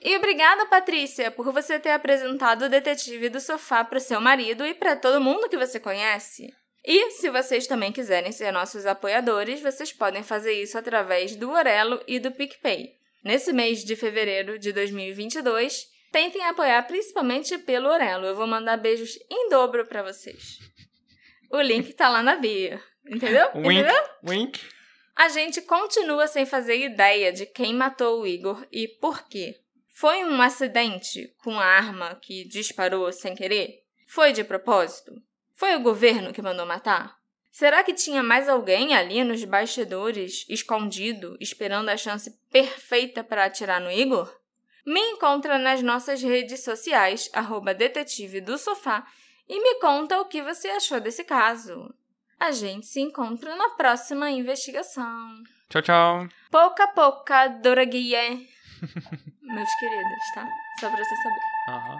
E 0.06 0.16
obrigada, 0.18 0.68
Patrícia, 0.68 1.32
por 1.32 1.52
você 1.52 1.80
ter 1.80 1.90
apresentado 1.90 2.66
o 2.66 2.70
Detetive 2.70 3.28
do 3.28 3.40
Sofá 3.40 3.84
para 3.84 3.98
o 3.98 4.00
seu 4.02 4.22
marido 4.22 4.64
e 4.64 4.76
para 4.76 4.96
todo 4.96 5.20
mundo 5.20 5.50
que 5.50 5.58
você 5.58 5.80
conhece. 5.80 6.54
E 6.86 7.10
se 7.10 7.28
vocês 7.32 7.66
também 7.66 7.92
quiserem 7.92 8.32
ser 8.32 8.52
nossos 8.52 8.86
apoiadores, 8.86 9.62
vocês 9.62 9.92
podem 9.92 10.22
fazer 10.22 10.54
isso 10.54 10.78
através 10.78 11.36
do 11.36 11.50
Orelo 11.50 12.00
e 12.08 12.20
do 12.20 12.32
PicPay. 12.32 12.94
Nesse 13.24 13.52
mês 13.52 13.84
de 13.84 13.96
fevereiro 13.96 14.60
de 14.60 14.72
2022, 14.72 15.88
tentem 16.12 16.46
apoiar 16.46 16.84
principalmente 16.84 17.58
pelo 17.58 17.90
Orelo. 17.90 18.28
Eu 18.28 18.36
vou 18.36 18.46
mandar 18.46 18.78
beijos 18.78 19.18
em 19.28 19.50
dobro 19.50 19.88
para 19.88 20.04
vocês. 20.04 20.60
O 21.52 21.60
link 21.60 21.94
tá 21.94 22.10
lá 22.10 22.22
na 22.22 22.36
bio. 22.36 22.80
Entendeu? 23.10 23.48
Wink, 23.56 23.80
Entendeu? 23.80 24.04
wink. 24.24 24.62
A 25.16 25.30
gente 25.30 25.64
continua 25.64 26.28
sem 26.28 26.46
fazer 26.46 26.78
ideia 26.78 27.34
de 27.34 27.48
quem 27.48 27.74
matou 27.74 28.22
o 28.22 28.28
Igor 28.28 28.64
e 28.72 28.88
por 28.88 29.28
quê. 29.28 29.65
Foi 29.98 30.26
um 30.26 30.42
acidente 30.42 31.34
com 31.38 31.58
a 31.58 31.64
arma 31.64 32.16
que 32.16 32.44
disparou 32.44 33.10
sem 33.14 33.34
querer? 33.34 33.82
Foi 34.06 34.34
de 34.34 34.44
propósito? 34.44 35.14
Foi 35.54 35.74
o 35.74 35.80
governo 35.80 36.34
que 36.34 36.42
mandou 36.42 36.66
matar? 36.66 37.16
Será 37.50 37.82
que 37.82 37.94
tinha 37.94 38.22
mais 38.22 38.50
alguém 38.50 38.94
ali 38.94 39.24
nos 39.24 39.42
bastidores, 39.46 40.46
escondido, 40.50 41.38
esperando 41.40 41.88
a 41.88 41.96
chance 41.96 42.30
perfeita 42.52 43.24
para 43.24 43.46
atirar 43.46 43.80
no 43.80 43.90
Igor? 43.90 44.30
Me 44.86 45.00
encontra 45.00 45.58
nas 45.58 45.82
nossas 45.82 46.22
redes 46.22 46.62
sociais, 46.62 47.30
arroba 47.32 47.74
detetive 47.74 48.42
do 48.42 48.58
sofá, 48.58 49.08
e 49.48 49.58
me 49.64 49.80
conta 49.80 50.20
o 50.20 50.26
que 50.26 50.44
você 50.44 50.68
achou 50.68 51.00
desse 51.00 51.24
caso. 51.24 51.90
A 52.38 52.52
gente 52.52 52.86
se 52.86 53.00
encontra 53.00 53.56
na 53.56 53.70
próxima 53.70 54.30
investigação. 54.30 55.42
Tchau, 55.70 55.82
tchau. 55.82 56.28
Pouca 56.52 56.86
pouca, 56.90 57.48
Doraguie. 57.48 58.54
Meus 59.42 59.76
queridos, 59.76 60.32
tá? 60.34 60.48
Só 60.80 60.90
pra 60.90 60.98
você 60.98 61.16
saber. 61.16 61.40
Aham. 61.70 61.98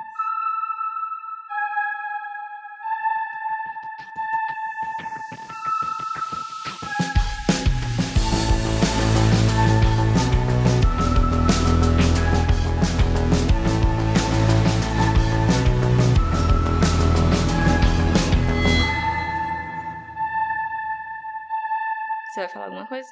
Você 22.36 22.42
vai 22.42 22.50
falar 22.50 22.66
alguma 22.66 22.86
coisa? 22.86 23.10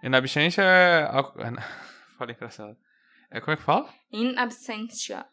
In 0.00 0.14
absentia 0.14 0.62
é. 0.62 1.08
Fala 2.18 2.32
engraçado. 2.32 2.76
É 3.30 3.40
como 3.40 3.52
é 3.52 3.56
que 3.56 3.62
fala? 3.62 3.94
In 4.12 4.36
absentia. 4.36 5.24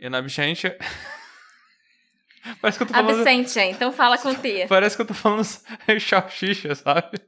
In 0.00 0.12
absentia. 0.14 0.76
Parece 2.60 2.78
que 2.78 2.82
eu 2.84 2.88
tô 2.88 2.94
falando. 2.94 3.18
Absentia, 3.20 3.66
então 3.70 3.92
fala 3.92 4.18
com 4.18 4.34
T. 4.34 4.66
Parece 4.68 4.96
que 4.96 5.02
eu 5.02 5.06
tô 5.06 5.14
falando 5.14 5.44
salsicha, 6.00 6.74
sabe? 6.74 7.18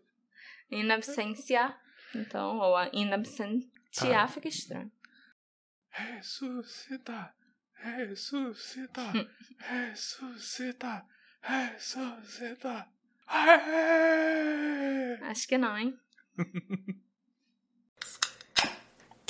In 0.71 0.91
absentia. 0.91 1.75
Então, 2.15 2.59
ou 2.59 2.77
in 2.93 3.13
absentia 3.13 4.23
Ah. 4.23 4.27
fica 4.29 4.49
estranho. 4.49 4.91
Ressuscita! 5.91 7.35
Ressuscita! 7.75 9.03
Ressuscita! 9.59 11.05
Ressuscita! 11.43 12.89
Aê! 13.27 15.19
Acho 15.23 15.47
que 15.47 15.59
não, 15.59 15.77
hein? 15.77 15.99